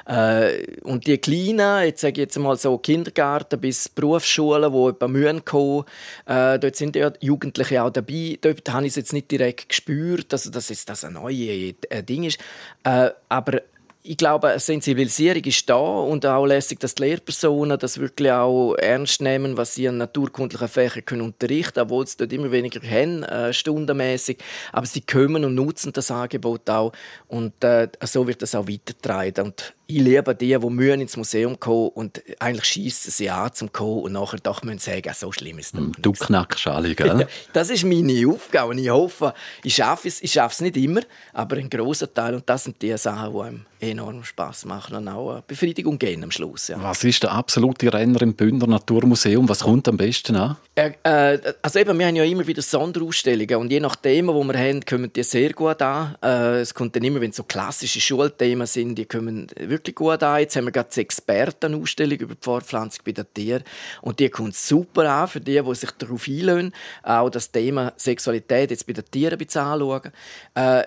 Äh, 0.08 0.80
und 0.82 1.06
die 1.06 1.20
Kleinen, 1.20 1.86
jetzt 1.86 2.02
sage 2.02 2.22
jetzt 2.22 2.38
mal 2.40 2.58
so 2.58 2.80
Kindergarten 2.80 3.60
bis 3.60 3.90
Berufsschulen, 3.90 4.74
wo 4.74 4.90
etwa 4.90 5.08
Mühen 5.08 5.46
kommen, 5.46 5.86
äh, 6.26 6.58
dort 6.58 6.76
sind 6.76 6.96
ja 6.96 7.12
Jugendliche 7.20 7.84
auch 7.84 7.92
dabei. 7.92 8.40
Dort 8.42 8.68
habe 8.72 8.86
ich 8.86 8.94
es 8.94 8.96
jetzt 8.96 9.14
nicht 9.14 9.30
direkt 9.30 9.70
gespürt, 9.70 10.34
also 10.34 10.50
dass 10.50 10.68
das 10.68 11.04
ein 11.04 11.14
neues 11.14 11.76
äh, 11.90 12.02
Ding 12.02 12.24
ist. 12.24 12.40
Äh, 12.84 13.12
aber 13.30 13.62
ich 14.06 14.18
glaube, 14.18 14.50
eine 14.50 14.60
Sensibilisierung 14.60 15.44
ist 15.46 15.70
da 15.70 15.78
und 15.78 16.26
auch 16.26 16.46
lässig, 16.46 16.80
dass 16.82 16.94
die 16.96 17.04
Lehrpersonen 17.04 17.80
das 17.80 18.00
wirklich 18.00 18.32
auch 18.32 18.76
ernst 18.76 19.22
nehmen, 19.22 19.56
was 19.56 19.76
sie 19.76 19.88
an 19.88 19.98
naturkundlichen 19.98 20.68
Fächern 20.68 21.06
können 21.06 21.22
unterrichten, 21.22 21.80
obwohl 21.80 22.06
sie 22.06 22.18
dort 22.18 22.34
immer 22.34 22.52
weniger 22.52 22.82
haben, 22.86 23.24
äh, 23.24 23.54
stundenmäßig. 23.54 24.38
Aber 24.74 24.86
sie 24.86 25.02
kommen 25.02 25.46
und 25.46 25.56
nutzen 25.56 25.94
das 25.94 26.12
Angebot 26.12 26.70
auch 26.70 26.92
und 27.28 27.64
äh, 27.64 27.88
so 28.04 28.28
wird 28.28 28.42
das 28.42 28.56
auch 28.56 28.68
weitergetragen. 28.68 29.46
Und 29.46 29.74
ich 29.88 30.00
liebe 30.00 30.34
die, 30.36 30.58
die 30.58 30.70
mühen 30.70 31.02
ins 31.02 31.16
Museum 31.18 31.60
kommen 31.60 31.90
und 31.90 32.22
eigentlich 32.40 32.66
schießen 32.66 33.12
sie 33.12 33.30
an 33.30 33.54
zum 33.54 33.72
kommen 33.72 34.02
und 34.04 34.14
nachher 34.14 34.40
doch 34.40 34.64
müssen 34.64 34.80
sagen, 34.80 35.14
so 35.14 35.32
schlimm 35.32 35.60
ist 35.60 35.68
es 35.68 35.72
doch 35.74 35.92
Du 36.02 36.10
nicht. 36.12 36.22
knackst 36.22 36.68
alle, 36.68 36.96
gell? 36.96 37.28
Das 37.54 37.70
ist 37.70 37.84
meine 37.84 38.28
Aufgabe 38.28 38.72
und 38.72 38.80
ich 38.80 38.90
hoffe, 38.90 39.34
ich 39.64 39.76
schaffe 39.76 40.08
es, 40.08 40.22
ich 40.22 40.32
schaffe 40.34 40.54
es 40.56 40.62
nicht 40.62 40.78
immer, 40.78 41.02
aber 41.34 41.58
einen 41.58 41.70
grossen 41.70 42.14
Teil 42.14 42.34
und 42.36 42.50
das 42.50 42.64
sind 42.66 42.82
die 42.82 42.98
Sachen, 42.98 43.34
die 43.34 43.40
einem 43.40 43.66
enorm 43.94 44.24
Spaß 44.24 44.66
machen 44.66 44.96
und 44.96 45.08
auch 45.08 45.32
eine 45.32 45.44
Befriedigung 45.48 45.98
geben 45.98 46.24
am 46.24 46.32
Schluss. 46.32 46.68
Ja. 46.68 46.82
Was 46.82 47.04
ist 47.04 47.24
der 47.24 47.32
absolute 47.32 47.92
Renner 47.94 48.22
im 48.22 48.34
Bündner 48.34 48.68
Naturmuseum? 48.68 49.48
Was 49.48 49.62
kommt 49.62 49.88
am 49.88 49.98
besten 49.98 50.36
an? 50.36 50.58
Äh, 50.76 50.92
äh, 51.04 51.54
also 51.62 51.80
eben, 51.80 51.98
wir 51.98 52.08
haben 52.08 52.16
ja 52.16 52.24
immer 52.24 52.46
wieder 52.46 52.62
Sonderausstellungen 52.62 53.56
und 53.56 53.72
je 53.72 53.80
nach 53.80 53.96
Thema, 53.96 54.34
wo 54.34 54.44
wir 54.44 54.58
haben, 54.58 54.84
kommen 54.86 55.12
die 55.14 55.24
sehr 55.24 55.54
gut 55.54 55.82
an. 55.82 56.16
Äh, 56.22 56.62
es 56.62 56.74
kommt 56.74 56.96
dann 56.96 57.04
immer, 57.04 57.22
wenn 57.22 57.30
es 57.30 57.38
so 57.38 57.44
klassische 57.44 58.02
Schulthemen 58.02 58.68
sind, 58.68 58.96
die 58.96 59.06
kommen 59.06 59.48
wirklich 59.58 59.96
gut 59.96 60.22
an. 60.24 60.40
Jetzt 60.40 60.56
haben 60.56 60.66
wir 60.66 60.72
gerade 60.72 60.90
die 60.94 61.02
Expertenausstellung 61.02 62.18
über 62.18 62.36
die 62.36 62.44
Fortpflanzung 62.44 63.04
bei 63.06 63.12
den 63.12 63.26
Tieren 63.34 63.64
und 64.02 64.20
die 64.20 64.30
kommt 64.30 64.56
super 64.56 65.10
an 65.10 65.28
für 65.28 65.40
die, 65.40 65.62
die 65.62 65.76
sich 65.76 65.92
darauf 65.92 66.28
einlösen, 66.28 66.74
auch 67.04 67.30
das 67.30 67.52
Thema 67.52 67.94
Sexualität 67.98 68.72
jetzt 68.72 68.88
bei 68.88 68.94
den 68.94 69.06
Tieren 69.06 69.34
ein 69.34 69.38
bisschen 69.46 69.62
anschauen. 69.62 70.12
Äh, 70.56 70.84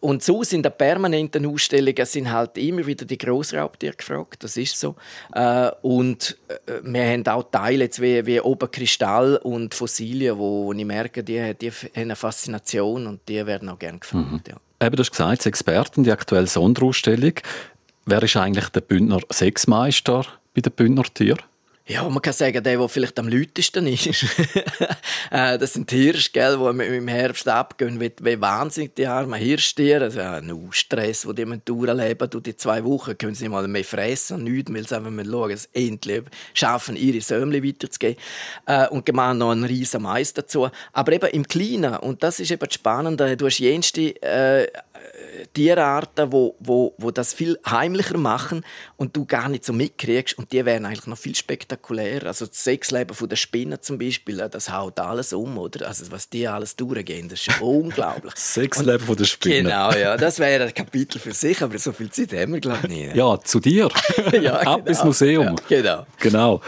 und 0.00 0.22
so 0.22 0.42
sind 0.44 0.64
die 0.64 0.70
permanenten 0.70 1.44
Ausstellungen 1.46 2.06
sind 2.06 2.30
halt 2.30 2.56
immer 2.56 2.86
wieder 2.86 3.04
die 3.04 3.18
Grossraubtiere 3.18 3.94
gefragt, 3.94 4.44
das 4.44 4.56
ist 4.56 4.78
so. 4.78 4.94
Äh, 5.32 5.70
und 5.82 6.38
äh, 6.48 6.80
wir 6.82 7.04
haben 7.04 7.26
auch 7.26 7.50
Teile 7.50 7.84
jetzt 7.84 8.00
wie, 8.00 8.24
wie 8.24 8.40
Oberkristall 8.40 9.36
und 9.38 9.74
Fossilien, 9.74 10.38
wo, 10.38 10.66
wo 10.66 10.72
ich 10.72 10.84
merke, 10.84 11.24
die, 11.24 11.54
die 11.54 11.70
haben 11.70 11.90
eine 11.94 12.16
Faszination 12.16 13.06
und 13.06 13.20
die 13.28 13.44
werden 13.44 13.68
auch 13.68 13.78
gerne 13.78 13.98
gefragt. 13.98 14.48
Ja. 14.48 14.86
Eben, 14.86 14.96
du 14.96 15.00
hast 15.00 15.10
gesagt, 15.10 15.44
die 15.44 15.48
Experten, 15.48 16.04
die 16.04 16.12
aktuelle 16.12 16.46
Sonderausstellung. 16.46 17.34
Wer 18.06 18.22
ist 18.22 18.36
eigentlich 18.36 18.68
der 18.68 18.80
Bündner 18.80 19.20
Sexmeister 19.32 20.24
bei 20.54 20.60
den 20.60 20.72
Bündner 20.72 21.04
Tieren? 21.12 21.42
Ja, 21.88 22.06
man 22.06 22.20
kann 22.20 22.34
sagen, 22.34 22.62
der, 22.62 22.76
der 22.76 22.88
vielleicht 22.88 23.18
am 23.18 23.28
lautesten 23.28 23.86
ist. 23.86 24.08
Äh, 25.30 25.58
das 25.58 25.74
sind 25.74 25.90
Hirsche, 25.90 26.30
gell, 26.32 26.56
die 26.56 26.96
im 26.96 27.08
Herbst 27.08 27.46
abgehen, 27.48 28.00
wie, 28.00 28.10
wie 28.22 28.40
wahnsinnig 28.40 28.94
die 28.94 29.06
armen 29.06 29.38
Hirschtiere. 29.38 30.04
Also, 30.04 30.20
ja, 30.20 30.40
nur 30.40 30.72
Stress, 30.72 31.22
den 31.22 31.34
die 31.34 31.44
müssen 31.44 31.62
durchleben 31.66 32.30
Und 32.32 32.46
die 32.46 32.56
zwei 32.56 32.82
Wochen 32.82 33.18
können 33.18 33.34
sie 33.34 33.50
mal 33.50 33.68
mehr 33.68 33.84
fressen 33.84 34.38
und 34.38 34.44
nichts, 34.44 34.72
weil 34.72 34.88
sie 34.88 35.00
mal 35.00 35.24
schauen, 35.26 35.50
dass 35.50 35.68
sie 35.70 35.88
endlich 35.88 36.22
schaffen, 36.54 36.96
ihre 36.96 37.20
Sömli 37.20 37.62
weiterzugeben. 37.62 38.16
Äh, 38.64 38.88
und 38.88 39.04
gemacht 39.04 39.36
noch 39.36 39.50
einen 39.50 39.64
riesen 39.64 40.00
Mais 40.00 40.32
dazu. 40.32 40.70
Aber 40.94 41.12
eben 41.12 41.28
im 41.28 41.46
Kleinen, 41.46 41.96
und 41.96 42.22
das 42.22 42.40
ist 42.40 42.50
eben 42.50 42.66
das 42.66 42.74
Spannende, 42.74 43.36
du 43.36 43.44
hast 43.44 43.58
jenste 43.58 44.22
äh, 44.22 44.66
Tierarten, 45.54 46.32
wo, 46.32 46.56
wo, 46.58 46.94
wo 46.98 47.10
das 47.10 47.32
viel 47.32 47.58
heimlicher 47.68 48.18
machen 48.18 48.64
und 48.96 49.16
du 49.16 49.24
gar 49.24 49.48
nicht 49.48 49.64
so 49.64 49.72
mitkriegst 49.72 50.38
und 50.38 50.52
die 50.52 50.64
wären 50.64 50.84
eigentlich 50.84 51.06
noch 51.06 51.18
viel 51.18 51.34
spektakulärer. 51.34 52.26
Also 52.26 52.46
das 52.46 52.62
Sexleben 52.64 53.14
von 53.14 53.28
der 53.28 53.36
Spinne 53.36 53.80
zum 53.80 53.98
Beispiel, 53.98 54.36
das 54.50 54.70
haut 54.70 54.98
alles 55.00 55.32
um, 55.32 55.58
oder? 55.58 55.86
Also 55.86 56.10
was 56.10 56.28
die 56.28 56.46
alles 56.46 56.76
durchgehen, 56.76 57.28
das 57.28 57.46
ist 57.46 57.60
unglaublich. 57.60 58.32
Sexleben 58.36 59.06
von 59.06 59.16
der 59.16 59.24
Spinne. 59.24 59.68
Genau, 59.70 59.92
ja, 59.92 60.16
das 60.16 60.38
wäre 60.38 60.64
ein 60.64 60.74
Kapitel 60.74 61.18
für 61.18 61.32
sich, 61.32 61.62
aber 61.62 61.78
so 61.78 61.92
viel 61.92 62.10
Zeit 62.10 62.32
haben 62.32 62.54
wir 62.54 62.60
glaube 62.60 62.80
ich 62.82 62.88
nicht. 62.88 63.16
Ja, 63.16 63.38
zu 63.40 63.60
dir. 63.60 63.88
Ja, 64.38 64.60
Ab 64.60 64.88
ins 64.88 64.98
genau. 64.98 65.06
Museum. 65.06 65.56
Ja, 65.68 65.80
genau. 65.80 66.06
Genau. 66.18 66.60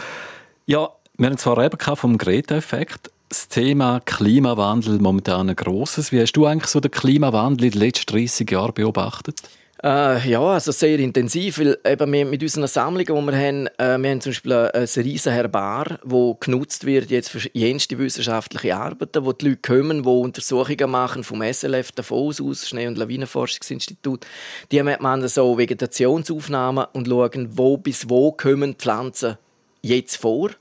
Ja, 0.65 0.89
wir 1.17 1.27
haben 1.27 1.37
zwar 1.37 1.63
eben 1.63 1.77
vom 1.95 2.17
Greta-Effekt. 2.17 3.11
Das 3.31 3.47
Thema 3.47 4.01
Klimawandel 4.01 4.99
momentan 4.99 5.49
ein 5.49 5.55
grosses. 5.55 6.11
Wie 6.11 6.19
hast 6.19 6.33
du 6.33 6.45
eigentlich 6.45 6.69
so 6.69 6.81
den 6.81 6.91
Klimawandel 6.91 7.67
in 7.67 7.71
den 7.71 7.79
letzten 7.79 8.11
30 8.11 8.51
Jahren 8.51 8.73
beobachtet? 8.73 9.41
Äh, 9.81 10.29
ja, 10.29 10.41
also 10.41 10.71
sehr 10.73 10.99
intensiv, 10.99 11.57
weil 11.57 11.77
eben 11.85 12.11
wir 12.11 12.25
mit 12.25 12.43
unseren 12.43 12.67
Sammlungen, 12.67 13.25
die 13.25 13.31
wir 13.31 13.47
haben, 13.47 13.67
äh, 13.79 13.97
wir 13.97 14.11
haben 14.11 14.21
zum 14.21 14.31
Beispiel 14.31 14.53
ein, 14.53 14.69
ein 14.73 15.03
riesen 15.03 15.31
Herbar, 15.31 15.99
das 16.03 16.35
genutzt 16.39 16.85
wird 16.85 17.09
jetzt 17.09 17.29
für 17.29 17.39
jenste 17.53 17.97
wissenschaftliche 17.97 18.75
Arbeiten, 18.75 19.25
wo 19.25 19.31
die 19.31 19.49
Leute 19.49 19.61
kommen, 19.61 20.03
die 20.03 20.09
Untersuchungen 20.09 20.91
machen 20.91 21.23
vom 21.23 21.41
SLF 21.41 21.93
Davos 21.93 22.41
aus, 22.41 22.67
Schnee- 22.67 22.87
und 22.87 22.97
Lawinenforschungsinstitut. 22.97 24.27
Die 24.71 24.83
machen 24.83 25.27
so 25.29 25.57
Vegetationsaufnahmen 25.57 26.85
und 26.93 27.07
schauen, 27.07 27.49
wo 27.57 27.77
bis 27.77 28.07
wo 28.07 28.33
kommen 28.33 28.75
Pflanzen 28.75 29.37
jetzt 29.81 30.17
vor 30.17 30.51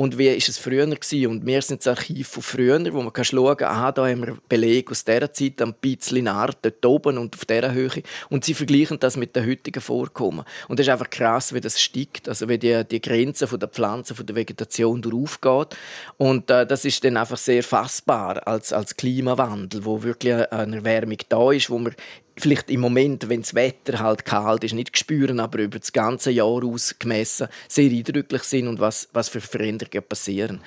und 0.00 0.16
wie 0.16 0.28
ist 0.28 0.48
es 0.48 0.56
früher 0.56 0.86
gewesen. 0.86 1.26
Und 1.26 1.44
wir 1.44 1.60
sind 1.60 1.84
das 1.84 1.98
Archiv 1.98 2.28
von 2.28 2.42
früher, 2.42 2.80
wo 2.94 3.02
man 3.02 3.12
kann 3.12 3.22
schauen 3.22 3.54
kann, 3.54 3.68
aha, 3.68 3.92
da 3.92 4.08
haben 4.08 4.26
wir 4.26 4.38
Beleg 4.48 4.90
aus 4.90 5.04
dieser 5.04 5.30
Zeit, 5.30 5.60
ein 5.60 5.74
bisschen 5.74 6.26
Art 6.26 6.56
dort 6.62 6.86
oben 6.86 7.18
und 7.18 7.36
auf 7.36 7.44
dieser 7.44 7.74
Höhe. 7.74 8.02
Und 8.30 8.42
sie 8.42 8.54
vergleichen 8.54 8.98
das 8.98 9.18
mit 9.18 9.36
den 9.36 9.46
heutigen 9.46 9.82
Vorkommen. 9.82 10.46
Und 10.68 10.78
das 10.78 10.86
ist 10.86 10.90
einfach 10.90 11.10
krass, 11.10 11.52
wie 11.52 11.60
das 11.60 11.78
steigt, 11.78 12.30
also 12.30 12.48
wie 12.48 12.56
die, 12.56 12.82
die 12.90 13.02
Grenze 13.02 13.46
von 13.46 13.60
der 13.60 13.68
Pflanze, 13.68 14.14
von 14.14 14.24
der 14.24 14.36
Vegetation 14.36 15.04
aufgeht. 15.04 15.76
Und 16.16 16.50
äh, 16.50 16.66
das 16.66 16.86
ist 16.86 17.04
dann 17.04 17.18
einfach 17.18 17.36
sehr 17.36 17.62
fassbar 17.62 18.46
als, 18.48 18.72
als 18.72 18.96
Klimawandel, 18.96 19.84
wo 19.84 20.02
wirklich 20.02 20.32
eine 20.50 20.76
Erwärmung 20.76 21.18
da 21.28 21.52
ist, 21.52 21.68
wo 21.68 21.78
man 21.78 21.94
vielleicht 22.40 22.70
im 22.70 22.80
Moment, 22.80 23.28
wenn 23.28 23.42
das 23.42 23.54
Wetter 23.54 23.98
halt 23.98 24.24
kalt 24.24 24.64
ist, 24.64 24.74
nicht 24.74 24.96
spüren, 24.96 25.40
aber 25.40 25.58
über 25.58 25.78
das 25.78 25.92
ganze 25.92 26.30
Jahr 26.30 26.64
ausgemessen 26.64 27.48
sehr 27.68 27.90
eindrücklich 27.90 28.42
sind 28.42 28.68
und 28.68 28.80
was, 28.80 29.08
was 29.12 29.28
für 29.28 29.40
Veränderungen 29.40 29.89
passieren. 29.90 30.60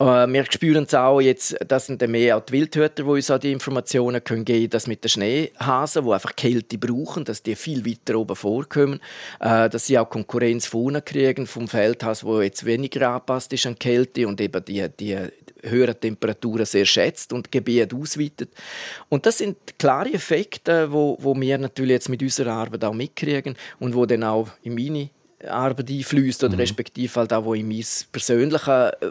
Äh, 0.00 0.26
wir 0.28 0.44
spüren 0.50 0.84
es 0.84 0.94
auch 0.94 1.20
jetzt, 1.20 1.56
das 1.66 1.86
sind 1.86 2.06
mehr 2.08 2.36
auch 2.36 2.40
die 2.40 2.52
Wildhüter, 2.52 3.02
die 3.02 3.02
uns 3.02 3.30
auch 3.30 3.38
die 3.38 3.52
Informationen 3.52 4.22
geben 4.22 4.44
können, 4.44 4.70
dass 4.70 4.86
mit 4.86 5.02
den 5.02 5.08
Schneehasen, 5.08 6.04
die 6.04 6.12
einfach 6.12 6.36
Kälte 6.36 6.78
brauchen, 6.78 7.24
dass 7.24 7.42
die 7.42 7.56
viel 7.56 7.84
weiter 7.84 8.18
oben 8.18 8.36
vorkommen, 8.36 9.00
äh, 9.40 9.68
dass 9.68 9.86
sie 9.86 9.98
auch 9.98 10.08
Konkurrenz 10.08 10.66
von 10.66 10.86
unten 10.86 11.04
kriegen 11.04 11.46
vom 11.46 11.66
Feldhas, 11.66 12.22
wo 12.22 12.40
jetzt 12.40 12.64
weniger 12.64 13.08
angepasst 13.08 13.52
ist 13.52 13.66
an 13.66 13.78
Kälte 13.78 14.28
und 14.28 14.40
eben 14.40 14.64
die, 14.64 14.88
die 14.88 15.18
höheren 15.64 15.98
Temperaturen 15.98 16.64
sehr 16.64 16.84
schätzt 16.84 17.32
und 17.32 17.50
Gebiet 17.50 17.92
ausweitet. 17.92 18.50
Und 19.08 19.26
das 19.26 19.38
sind 19.38 19.56
klare 19.78 20.12
Effekte, 20.12 20.92
wo, 20.92 21.18
wo 21.20 21.34
wir 21.34 21.58
natürlich 21.58 21.92
jetzt 21.92 22.08
mit 22.08 22.22
unserer 22.22 22.52
Arbeit 22.52 22.84
auch 22.84 22.94
mitkriegen 22.94 23.56
und 23.80 23.96
wo 23.96 24.06
dann 24.06 24.22
auch 24.22 24.48
in 24.62 24.76
meine 24.76 25.10
Arbeit 25.46 25.90
einfließt 25.90 26.42
oder 26.44 26.54
mhm. 26.54 26.60
respektive 26.60 27.14
halt 27.14 27.32
auch, 27.32 27.44
wo 27.44 27.54
in 27.54 27.68
mein 27.68 27.84
persönliches 28.10 28.92
äh, 29.00 29.10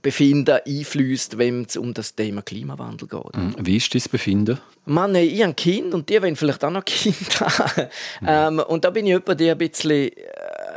Befinden 0.00 0.60
einfließt, 0.66 1.38
wenn 1.38 1.64
es 1.64 1.76
um 1.76 1.92
das 1.92 2.14
Thema 2.14 2.42
Klimawandel 2.42 3.08
geht. 3.08 3.36
Mhm. 3.36 3.54
Wie 3.58 3.76
ist 3.76 3.92
dein 3.94 4.02
Befinden? 4.10 4.58
Mann, 4.86 5.14
ich 5.14 5.40
habe 5.40 5.50
ein 5.50 5.56
Kind 5.56 5.92
und 5.92 6.08
die 6.08 6.22
wollen 6.22 6.36
vielleicht 6.36 6.64
auch 6.64 6.70
noch 6.70 6.84
Kinder 6.84 7.40
haben. 7.40 7.88
Mhm. 8.20 8.58
Ähm, 8.60 8.62
und 8.68 8.84
da 8.84 8.90
bin 8.90 9.06
ich 9.06 9.14
etwa 9.14 9.34
die 9.34 9.50
ein 9.50 9.58
bisschen 9.58 10.08
äh, 10.08 10.12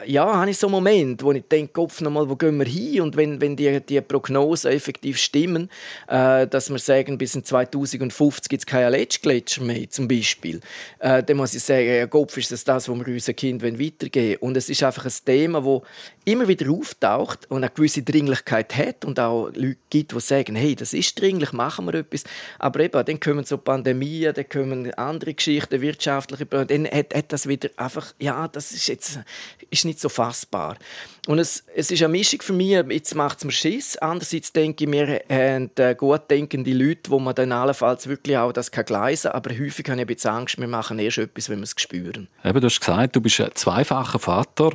ja, 0.05 0.25
habe 0.25 0.49
ich 0.49 0.57
so 0.57 0.67
einen 0.67 0.71
Moment, 0.71 1.23
wo 1.23 1.31
ich 1.31 1.43
denke, 1.43 1.73
Kopf 1.73 2.01
nochmal, 2.01 2.29
wo 2.29 2.35
gehen 2.35 2.57
wir 2.57 2.65
hin? 2.65 3.01
Und 3.01 3.15
wenn, 3.15 3.39
wenn 3.41 3.55
die, 3.55 3.79
die 3.81 4.01
Prognosen 4.01 4.71
effektiv 4.71 5.17
stimmen, 5.17 5.69
äh, 6.07 6.47
dass 6.47 6.69
wir 6.69 6.79
sagen, 6.79 7.17
bis 7.17 7.35
in 7.35 7.43
2050 7.43 8.49
gibt 8.49 8.61
es 8.61 8.65
keine 8.65 8.87
Aletschgletscher 8.87 9.63
mehr, 9.63 9.89
zum 9.89 10.07
Beispiel, 10.07 10.59
äh, 10.99 11.23
dann 11.23 11.37
muss 11.37 11.53
ich 11.53 11.63
sagen, 11.63 11.87
ja, 11.87 12.07
Kopf 12.07 12.37
ist 12.37 12.51
das 12.51 12.63
das, 12.63 12.87
was 12.89 12.95
wir 12.95 13.07
unseren 13.07 13.35
Kindern 13.35 13.79
weitergeben 13.79 14.41
Und 14.41 14.57
es 14.57 14.69
ist 14.69 14.83
einfach 14.83 15.05
ein 15.05 15.13
Thema, 15.25 15.61
das 15.61 15.81
immer 16.25 16.47
wieder 16.47 16.71
auftaucht 16.71 17.49
und 17.49 17.63
eine 17.63 17.69
gewisse 17.69 18.03
Dringlichkeit 18.03 18.75
hat 18.75 19.05
und 19.05 19.19
auch 19.19 19.47
Leute 19.47 19.77
gibt, 19.89 20.13
die 20.13 20.19
sagen, 20.19 20.55
hey, 20.55 20.75
das 20.75 20.93
ist 20.93 21.19
dringlich, 21.19 21.51
machen 21.51 21.85
wir 21.85 21.95
etwas. 21.95 22.23
Aber 22.59 22.79
eben, 22.79 23.05
dann 23.05 23.19
kommen 23.19 23.43
so 23.43 23.57
Pandemien, 23.57 24.33
dann 24.33 24.47
kommen 24.47 24.93
andere 24.93 25.33
Geschichten, 25.33 25.81
wirtschaftliche, 25.81 26.45
dann 26.45 26.85
hat, 26.85 27.13
hat 27.13 27.31
das 27.33 27.47
wieder 27.47 27.69
einfach, 27.77 28.13
ja, 28.19 28.47
das 28.47 28.71
ist 28.71 28.87
jetzt 28.87 29.19
ist 29.69 29.85
nicht 29.85 29.92
so 29.99 30.09
fassbar. 30.09 30.77
Und 31.27 31.39
es, 31.39 31.63
es 31.75 31.89
ist 31.91 32.01
eine 32.01 32.11
Mischung 32.11 32.41
für 32.41 32.53
mich, 32.53 32.71
jetzt 32.89 33.15
macht 33.15 33.39
es 33.39 33.45
mir 33.45 33.51
Schiss, 33.51 33.97
andererseits 33.97 34.51
denke 34.51 34.83
ich, 34.83 34.91
wir 34.91 35.21
haben 35.29 35.71
äh, 35.77 35.95
gut 35.95 36.29
denkende 36.29 36.73
Leute, 36.73 37.09
wo 37.09 37.19
man 37.19 37.33
dann 37.35 37.51
allenfalls 37.51 38.07
wirklich 38.07 38.37
auch 38.37 38.51
das 38.51 38.71
kann 38.71 38.85
gleisen 38.85 39.31
kann, 39.31 39.37
aber 39.37 39.51
häufig 39.51 39.89
habe 39.89 40.01
ich 40.01 40.07
bisschen 40.07 40.31
Angst, 40.31 40.57
wir 40.57 40.67
machen 40.67 40.99
erst 40.99 41.17
etwas, 41.17 41.49
wenn 41.49 41.59
wir 41.59 41.63
es 41.63 41.75
spüren. 41.77 42.27
Eben, 42.43 42.59
du 42.59 42.67
hast 42.67 42.79
gesagt, 42.79 43.15
du 43.15 43.21
bist 43.21 43.39
ein 43.39 43.51
zweifacher 43.53 44.19
Vater. 44.19 44.71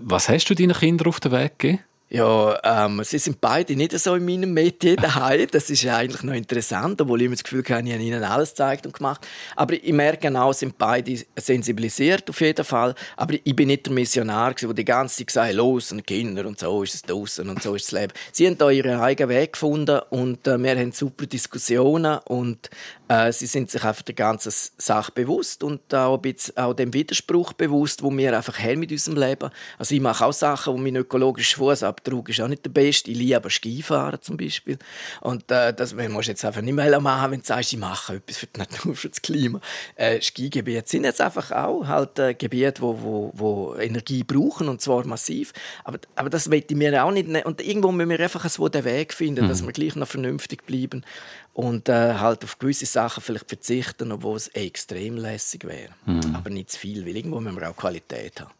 Was 0.00 0.28
hast 0.28 0.46
du 0.50 0.54
deinen 0.54 0.74
Kindern 0.74 1.08
auf 1.08 1.20
den 1.20 1.32
Weg 1.32 1.58
gegeben? 1.58 1.84
Ja, 2.10 2.60
ähm, 2.62 3.02
sie 3.02 3.18
sind 3.18 3.40
beide 3.40 3.74
nicht 3.74 3.98
so 3.98 4.14
in 4.14 4.24
meinem 4.26 4.52
Metier 4.52 4.94
daheim. 4.94 5.48
Das 5.50 5.70
ist 5.70 5.82
ja 5.82 5.96
eigentlich 5.96 6.22
noch 6.22 6.34
interessant, 6.34 7.00
obwohl 7.00 7.22
ich 7.22 7.28
mir 7.28 7.34
das 7.34 7.42
Gefühl 7.42 7.64
habe, 7.70 7.88
ich 7.88 7.94
habe 7.94 8.02
ihnen 8.02 8.22
alles 8.22 8.50
gezeigt 8.50 8.86
und 8.86 8.94
gemacht. 8.94 9.26
Aber 9.56 9.72
ich 9.72 9.92
merke 9.92 10.28
auch, 10.40 10.52
sind 10.52 10.76
beide 10.76 11.18
sensibilisiert 11.34 12.28
auf 12.28 12.40
jeden 12.40 12.64
Fall. 12.64 12.94
Aber 13.16 13.34
ich 13.42 13.56
bin 13.56 13.68
nicht 13.68 13.86
der 13.86 13.94
Missionar, 13.94 14.52
der 14.52 14.74
die 14.74 14.84
ganze 14.84 15.16
Zeit 15.16 15.26
gesagt 15.28 15.54
los 15.54 15.92
und 15.92 16.06
Kinder 16.06 16.46
und 16.46 16.58
so 16.58 16.82
ist 16.82 16.94
es 16.94 17.02
draußen 17.02 17.48
und 17.48 17.62
so 17.62 17.74
ist 17.74 17.86
das 17.86 18.00
Leben. 18.00 18.12
Sie 18.32 18.46
haben 18.46 18.58
da 18.58 18.70
ihren 18.70 19.00
eigenen 19.00 19.30
Weg 19.30 19.54
gefunden 19.54 20.00
und 20.10 20.46
äh, 20.46 20.62
wir 20.62 20.76
haben 20.76 20.92
super 20.92 21.26
Diskussionen 21.26 22.18
und 22.26 22.70
äh, 23.08 23.32
sie 23.32 23.46
sind 23.46 23.70
sich 23.70 23.82
einfach 23.82 24.02
der 24.02 24.14
ganzen 24.14 24.52
Sache 24.78 25.10
bewusst 25.12 25.62
und 25.62 25.92
auch, 25.94 26.14
ein 26.14 26.22
bisschen, 26.22 26.56
auch 26.56 26.74
dem 26.74 26.94
Widerspruch 26.94 27.54
bewusst, 27.54 28.02
wo 28.02 28.10
wir 28.16 28.36
einfach 28.36 28.58
haben 28.58 28.80
mit 28.80 28.92
unserem 28.92 29.18
Leben. 29.18 29.50
Also 29.78 29.94
ich 29.94 30.00
mache 30.00 30.24
auch 30.24 30.32
Sachen, 30.32 30.74
wo 30.74 30.78
mein 30.78 30.96
ökologischer 30.96 31.58
Fußabdruck 31.94 32.28
ist 32.28 32.40
auch 32.40 32.48
nicht 32.48 32.64
der 32.64 32.70
beste. 32.70 33.10
Ich 33.10 33.18
liebe 33.18 33.36
aber 33.36 33.50
Skifahren 33.50 34.20
zum 34.20 34.36
Beispiel. 34.36 34.78
Und 35.20 35.50
äh, 35.50 35.72
das 35.72 35.94
musst 35.94 36.28
du 36.28 36.30
jetzt 36.30 36.44
einfach 36.44 36.60
nicht 36.60 36.74
mehr 36.74 37.00
machen, 37.00 37.32
wenn 37.32 37.40
du 37.40 37.46
sagst, 37.46 37.72
ich 37.72 37.78
mache 37.78 38.16
etwas 38.16 38.38
für 38.38 38.46
die 38.46 38.60
Natur, 38.60 38.94
für 38.94 39.08
das 39.08 39.22
Klima. 39.22 39.60
Äh, 39.96 40.20
Skigebiete 40.20 40.88
sind 40.88 41.04
jetzt 41.04 41.20
einfach 41.20 41.50
auch 41.52 41.86
halt 41.86 42.18
äh, 42.18 42.34
Gebiete, 42.34 42.82
wo, 42.82 43.00
wo, 43.00 43.32
wo 43.34 43.74
Energie 43.76 44.24
brauchen 44.24 44.68
und 44.68 44.80
zwar 44.80 45.06
massiv. 45.06 45.52
Aber, 45.84 45.98
aber 46.16 46.30
das 46.30 46.48
möchte 46.48 46.74
ich 46.74 46.78
mir 46.78 47.04
auch 47.04 47.10
nicht. 47.10 47.28
Ne 47.28 47.44
und 47.44 47.60
irgendwo 47.60 47.92
müssen 47.92 48.10
wir 48.10 48.20
einfach 48.20 48.48
so 48.48 48.68
den 48.68 48.84
Weg 48.84 49.12
finden, 49.12 49.44
mhm. 49.44 49.48
dass 49.48 49.64
wir 49.64 49.72
gleich 49.72 49.96
noch 49.96 50.08
vernünftig 50.08 50.64
bleiben 50.66 51.04
und 51.52 51.88
äh, 51.88 52.14
halt 52.14 52.42
auf 52.44 52.58
gewisse 52.58 52.86
Sachen 52.86 53.22
vielleicht 53.22 53.48
verzichten, 53.48 54.10
obwohl 54.12 54.36
es 54.36 54.48
extrem 54.48 55.16
lässig 55.16 55.64
wäre. 55.64 55.90
Mhm. 56.06 56.34
Aber 56.34 56.50
nicht 56.50 56.72
zu 56.72 56.78
viel, 56.78 57.06
weil 57.06 57.16
irgendwo 57.16 57.40
müssen 57.40 57.60
wir 57.60 57.70
auch 57.70 57.76
Qualität 57.76 58.40
haben. 58.40 58.50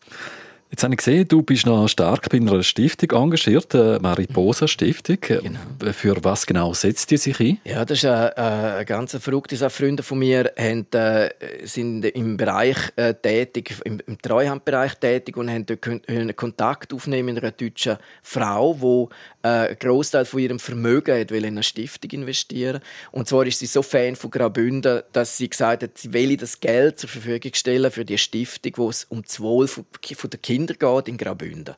Jetzt 0.75 0.83
habe 0.83 0.95
ich 0.95 0.99
gesehen, 0.99 1.28
du 1.28 1.40
bist 1.40 1.66
noch 1.66 1.87
stark 1.87 2.28
bei 2.31 2.38
einer 2.38 2.61
Stiftung 2.64 3.12
engagiert, 3.12 3.73
der 3.73 4.00
Mariposa 4.02 4.66
Stiftung. 4.66 5.19
Genau. 5.21 5.61
Für 5.93 6.16
was 6.25 6.47
genau 6.47 6.75
setzt 6.75 7.12
die 7.12 7.16
sich 7.16 7.38
ein? 7.38 7.59
Ja, 7.62 7.85
das 7.85 7.99
ist 7.99 8.07
eine, 8.07 8.37
eine 8.37 8.85
ganz 8.85 9.16
verrückte 9.16 9.54
Sache. 9.57 9.71
Freunde 9.71 10.02
von 10.02 10.19
mir 10.19 10.52
haben, 10.59 10.85
äh, 10.90 11.31
sind 11.62 12.04
im 12.04 12.37
Bereich 12.37 12.76
äh, 12.97 13.14
tätig, 13.14 13.76
im, 13.85 14.00
im 14.04 14.21
Treuhandbereich 14.21 14.97
tätig 14.97 15.37
und 15.37 15.49
haben 15.49 15.64
dort 15.64 16.37
Kontakt 16.37 16.93
aufnehmen 16.93 17.35
mit 17.35 17.45
einer 17.45 17.52
deutschen 17.52 17.99
Frau, 18.25 18.75
die 18.75 19.47
äh, 19.47 19.69
einen 19.69 19.78
Großteil 19.78 20.25
von 20.25 20.40
ihrem 20.40 20.59
Vermögen 20.59 21.21
hat, 21.21 21.31
in 21.31 21.45
eine 21.45 21.62
Stiftung 21.62 22.11
investieren 22.11 22.81
Und 23.12 23.28
zwar 23.28 23.47
ist 23.47 23.61
sie 23.61 23.66
so 23.66 23.83
Fan 23.83 24.16
von 24.16 24.31
Graubünden, 24.31 25.02
dass 25.12 25.37
sie 25.37 25.49
gesagt 25.49 25.85
hat, 25.85 25.99
sie 25.99 26.12
will 26.12 26.37
das 26.37 26.59
Geld 26.59 26.99
zur 26.99 27.11
Verfügung 27.11 27.52
stellen 27.54 27.93
für 27.93 28.04
die 28.04 28.19
Stiftung, 28.19 28.73
wo 28.76 28.90
es 28.90 29.04
um 29.04 29.23
das 29.23 29.38
Wohl 29.38 29.69
von, 29.69 29.85
von 30.16 30.31
der 30.31 30.40
Kinder 30.40 30.63
Kinder 30.64 30.75
geht 30.75 31.09
in 31.09 31.16
Graubünden. 31.16 31.75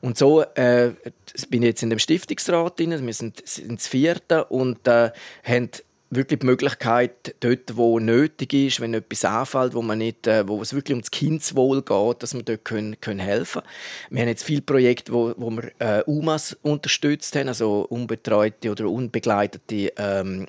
Und 0.00 0.18
so 0.18 0.42
äh, 0.42 0.92
bin 1.48 1.62
ich 1.62 1.68
jetzt 1.68 1.82
in 1.82 1.90
dem 1.90 1.98
Stiftungsrat 1.98 2.78
drin, 2.78 3.06
wir 3.06 3.14
sind 3.14 3.40
ins 3.58 3.88
vierte 3.88 4.44
und 4.44 4.86
äh, 4.86 5.10
haben 5.44 5.70
wirklich 6.08 6.38
die 6.38 6.46
Möglichkeit, 6.46 7.34
dort, 7.40 7.76
wo 7.76 7.98
nötig 7.98 8.52
ist, 8.52 8.80
wenn 8.80 8.94
etwas 8.94 9.24
anfällt, 9.24 9.74
wo, 9.74 9.82
man 9.82 9.98
nicht, 9.98 10.26
äh, 10.26 10.46
wo 10.46 10.62
es 10.62 10.72
wirklich 10.72 10.94
ums 10.94 11.10
Kindeswohl 11.10 11.82
geht, 11.82 12.22
dass 12.22 12.34
wir 12.34 12.42
dort 12.42 12.64
können, 12.64 13.00
können 13.00 13.18
helfen 13.18 13.62
können. 13.62 14.14
Wir 14.14 14.22
haben 14.22 14.28
jetzt 14.28 14.44
viele 14.44 14.62
Projekte, 14.62 15.12
wo, 15.12 15.34
wo 15.36 15.50
wir 15.50 15.72
äh, 15.78 16.02
UMAs 16.06 16.56
unterstützt 16.62 17.34
haben, 17.34 17.48
also 17.48 17.86
unbetreute 17.88 18.70
oder 18.70 18.88
unbegleitete 18.88 19.92
ähm, 19.96 20.46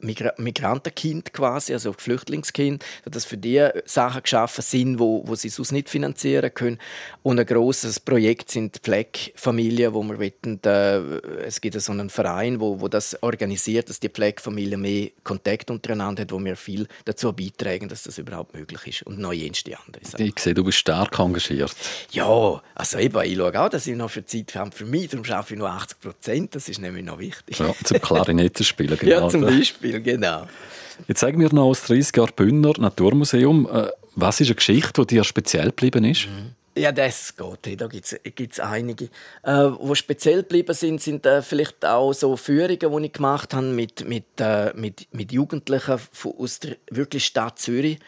Migra 0.00 0.32
Migrantenkind 0.36 1.32
quasi, 1.32 1.72
also 1.72 1.92
Flüchtlingskind, 1.92 2.84
dass 3.04 3.24
für 3.24 3.36
die 3.36 3.68
Sachen 3.84 4.22
geschaffen 4.22 4.62
sind, 4.62 4.98
wo, 4.98 5.22
wo 5.26 5.34
sie 5.34 5.48
sonst 5.48 5.72
nicht 5.72 5.88
finanzieren 5.88 6.52
können. 6.52 6.78
Und 7.22 7.38
ein 7.38 7.46
großes 7.46 8.00
Projekt 8.00 8.50
sind 8.50 8.78
Pflegefamilien, 8.78 9.94
wo 9.94 10.02
wir 10.02 10.18
wollen, 10.18 10.60
äh, 10.64 11.46
es 11.46 11.60
gibt 11.60 11.80
so 11.80 11.92
einen 11.92 12.10
Verein, 12.10 12.60
wo, 12.60 12.80
wo 12.80 12.88
das 12.88 13.22
organisiert, 13.22 13.88
dass 13.88 14.00
die 14.00 14.08
Pflegefamilie 14.08 14.76
mehr 14.76 15.10
Kontakt 15.24 15.70
untereinander 15.70 16.22
hat, 16.22 16.32
wo 16.32 16.42
wir 16.42 16.56
viel 16.56 16.86
dazu 17.04 17.32
beitragen, 17.32 17.88
dass 17.88 18.02
das 18.04 18.18
überhaupt 18.18 18.54
möglich 18.54 18.86
ist 18.86 19.02
und 19.02 19.18
noch 19.18 19.32
jenste 19.32 19.76
andere 19.78 20.04
Sachen. 20.04 20.26
Ich 20.26 20.38
sehe, 20.38 20.54
du 20.54 20.64
bist 20.64 20.78
stark 20.78 21.18
engagiert. 21.18 21.74
Ja, 22.12 22.62
also 22.74 22.98
eben, 22.98 23.22
ich 23.24 23.36
schaue 23.36 23.60
auch, 23.60 23.68
dass 23.68 23.86
ich 23.86 23.96
noch 23.96 24.10
für 24.10 24.24
Zeit 24.24 24.54
habe 24.54 24.70
für 24.72 24.84
mich, 24.84 25.08
darum 25.08 25.24
schaffe 25.24 25.54
ich 25.54 25.58
nur 25.58 25.70
80 25.70 26.00
Prozent, 26.00 26.54
das 26.54 26.68
ist 26.68 26.80
nämlich 26.80 27.04
noch 27.04 27.18
wichtig. 27.18 27.58
Ja, 27.58 27.74
zum 27.84 28.00
Klarinette 28.00 28.64
spielen, 28.64 28.96
genau. 28.98 29.12
ja, 29.12 29.28
zum 29.28 29.42
Beispiel. 29.42 29.89
Beispiel, 29.92 30.00
genau. 30.18 30.46
Jetzt 31.08 31.20
sagen 31.20 31.40
wir 31.40 31.52
noch 31.52 31.64
aus 31.64 31.82
30 31.84 32.16
Jahren 32.16 32.32
Bündner 32.36 32.72
Naturmuseum. 32.78 33.68
Äh, 33.72 33.88
was 34.16 34.40
ist 34.40 34.48
eine 34.48 34.56
Geschichte, 34.56 35.02
die 35.02 35.14
dir 35.14 35.24
speziell 35.24 35.66
geblieben 35.66 36.04
ist? 36.04 36.26
Mhm. 36.26 36.54
Ja, 36.76 36.92
das 36.92 37.34
geht. 37.36 37.80
Da 37.80 37.88
gibt 37.88 38.52
es 38.52 38.60
einige. 38.60 39.06
Äh, 39.42 39.70
wo 39.78 39.94
speziell 39.94 40.42
geblieben 40.42 40.72
sind, 40.72 41.00
sind 41.00 41.26
äh, 41.26 41.42
vielleicht 41.42 41.84
auch 41.84 42.12
so 42.12 42.36
Führungen, 42.36 42.78
die 42.78 43.06
ich 43.06 43.12
gemacht 43.12 43.54
habe 43.54 43.66
mit, 43.66 44.06
mit, 44.08 44.24
äh, 44.38 44.72
mit, 44.74 45.08
mit 45.12 45.32
Jugendlichen 45.32 45.98
aus 46.38 46.60
der 46.60 46.76
wirklich 46.90 47.26
Stadt 47.26 47.58
Zürich. 47.58 47.98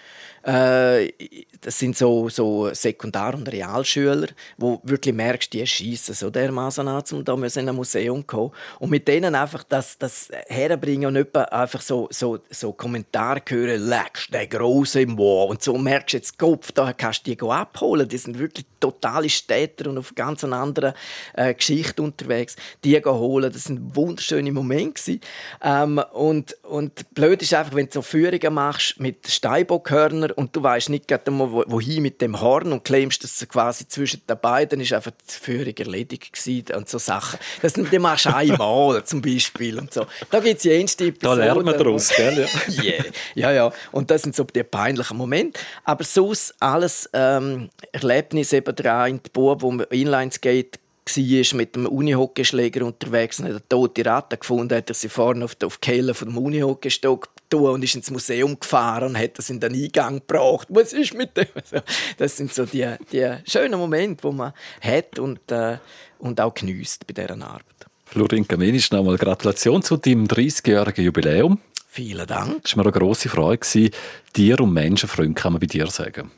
Äh, 0.45 1.13
das 1.61 1.79
sind 1.79 1.97
so, 1.97 2.29
so 2.29 2.73
Sekundar- 2.75 3.35
und 3.35 3.51
Realschüler, 3.51 4.29
wo 4.59 4.81
wirklich 4.83 5.15
merkst, 5.15 5.53
die 5.53 5.67
schießen 5.67 6.15
so 6.15 6.31
dermaßen 6.31 6.87
an, 6.87 7.03
um 7.13 7.25
da 7.25 7.35
in 7.35 7.69
ein 7.69 7.75
Museum 7.75 8.21
zu 8.21 8.27
kommen. 8.27 8.53
Und 8.81 8.91
mit 8.91 9.07
denen 9.07 9.35
einfach 9.35 9.63
das, 9.63 9.97
das 9.99 10.29
herbringen 10.49 11.07
und 11.07 11.15
nicht 11.15 11.37
einfach 11.37 11.81
so, 11.81 12.09
so, 12.11 12.41
so 12.51 12.73
Kommentare 12.73 13.43
hören, 13.49 13.89
leckst 13.89 14.33
der 14.33 14.47
Große 14.47 15.03
im 15.03 15.17
Wow. 15.17 15.51
Und 15.51 15.63
so 15.63 15.79
merkst 15.79 16.13
du 16.13 16.17
jetzt, 16.17 16.39
Kopf, 16.39 16.73
da 16.73 16.93
kannst 16.93 17.27
du 17.27 17.35
die 17.35 17.41
abholen. 17.41 18.09
Die 18.09 18.19
sind 18.19 18.39
wirklich 18.39 18.67
totale 18.81 19.29
Städter 19.29 19.89
und 19.89 19.99
auf 19.99 20.15
ganz 20.15 20.43
einer 20.43 20.57
anderen 20.57 20.95
äh, 21.35 21.55
Geschichte 21.55 22.03
unterwegs. 22.03 22.57
Die 22.85 22.99
holen, 22.99 23.53
das 23.53 23.65
sind 23.65 23.95
wunderschöne 23.95 24.51
Momente. 24.51 25.21
Ähm, 25.63 25.99
und, 26.13 26.57
und 26.65 27.15
blöd 27.15 27.43
ist 27.43 27.55
einfach, 27.55 27.75
wenn 27.75 27.87
du 27.87 27.93
so 27.93 28.03
Führungen 28.03 28.55
machst 28.55 28.99
mit 28.99 29.29
Steinbockhörner 29.29 30.32
und 30.37 30.55
du 30.57 30.62
weißt 30.62 30.89
nicht 30.91 31.09
gerade 31.09 31.31
wohin 31.33 32.03
mit 32.03 32.21
dem 32.21 32.41
Horn 32.41 32.73
und 32.73 32.85
claimst 32.85 33.25
das 33.25 33.47
quasi 33.49 33.87
zwischen 33.87 34.23
den 34.27 34.39
beiden, 34.39 34.81
ist 34.81 34.93
einfach 34.93 35.11
die 35.11 35.33
Führung 35.33 35.75
erledigt 35.77 36.33
gewesen 36.33 36.77
und 36.77 36.89
so 36.89 36.99
Sachen. 36.99 37.39
Das 37.61 37.75
die 37.75 37.99
machst 37.99 38.27
du 38.27 38.35
einmal 38.35 39.05
zum 39.05 39.23
Beispiel 39.23 39.79
und 39.79 39.93
so. 39.93 40.07
Da 40.31 40.41
gibt 40.41 40.59
es 40.59 40.65
jenste 40.65 41.07
Episoden. 41.07 41.39
Da 41.39 41.45
lernen 41.45 41.67
wir 41.67 41.73
daraus, 41.73 42.11
gell? 42.11 42.47
Ja. 42.67 42.83
yeah. 42.83 43.05
ja, 43.35 43.53
ja. 43.53 43.73
Und 43.91 44.11
das 44.11 44.23
sind 44.23 44.35
so 44.35 44.45
die 44.45 44.62
peinlichen 44.62 45.17
Momente. 45.17 45.61
Aber 45.85 46.05
sonst 46.05 46.55
alles 46.61 47.09
ähm, 47.12 47.71
Erlebnisse 47.93 48.59
eben 48.59 48.75
dran 48.75 49.11
in 49.11 49.23
die 49.23 49.31
Bub, 49.31 49.62
wo 49.62 49.73
Inlineskate 49.91 50.79
war 51.06 51.56
mit 51.56 51.75
dem 51.75 51.87
Unihockeyschläger 51.87 52.85
unterwegs 52.85 53.38
und 53.38 53.47
hat 53.47 53.52
eine 53.52 53.68
tote 53.68 54.04
Ratte 54.04 54.37
gefunden, 54.37 54.76
hat 54.76 54.88
er 54.88 54.94
sie 54.94 55.09
vorne 55.09 55.44
auf 55.44 55.54
die, 55.54 55.66
Kehle 55.80 56.14
vom 56.14 56.37
Unihockeystock 56.37 57.28
und 57.52 57.85
ist 57.85 57.94
ins 57.94 58.11
Museum 58.11 58.59
gefahren 58.59 59.11
und 59.11 59.18
hat 59.18 59.38
das 59.38 59.50
in 59.50 59.61
den 59.61 59.75
Eingang 59.75 60.21
gebracht. 60.26 60.68
Was 60.71 60.92
ist 60.92 61.14
mit 61.14 61.37
dem? 61.37 61.47
Das 62.16 62.37
sind 62.37 62.54
so 62.54 62.64
die, 62.64 62.88
die 63.12 63.30
schönen 63.47 63.78
Momente, 63.78 64.26
die 64.26 64.35
man 64.35 64.52
hat 64.80 65.18
und, 65.18 65.50
äh, 65.50 65.78
und 66.18 66.40
auch 66.40 66.54
genießt 66.54 67.06
bei 67.06 67.12
dieser 67.12 67.42
Arbeit. 67.42 67.64
Florin 68.06 68.47
Kamenisch, 68.47 68.90
nochmal 68.90 69.16
Gratulation 69.16 69.82
zu 69.82 69.97
deinem 69.97 70.26
30-jährigen 70.26 71.04
Jubiläum. 71.04 71.59
Vielen 71.88 72.26
Dank. 72.26 72.62
Es 72.64 72.76
war 72.76 72.85
mir 72.85 72.90
eine 72.90 72.99
grosse 72.99 73.28
Freude. 73.28 73.90
Tier- 74.32 74.61
und 74.61 74.73
Menschenfreund 74.73 75.37
kann 75.37 75.52
man 75.52 75.61
bei 75.61 75.66
dir 75.66 75.87
sagen. 75.88 76.30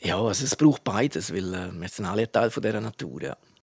Ja, 0.00 0.20
also 0.20 0.44
es 0.44 0.56
braucht 0.56 0.84
beides, 0.84 1.32
weil 1.32 1.52
äh, 1.54 1.68
wir 1.72 1.88
sind 1.88 2.06
alle 2.06 2.30
Teil 2.30 2.50
von 2.50 2.62
dieser 2.62 2.80
Natur. 2.80 3.22
Ja. 3.22 3.36